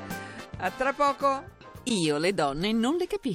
a 0.57 0.71
tra 0.71 0.93
poco 0.93 1.43
Io 1.83 2.17
le 2.17 2.33
donne 2.33 2.71
non 2.71 2.95
le 2.95 3.05
capisco. 3.05 3.25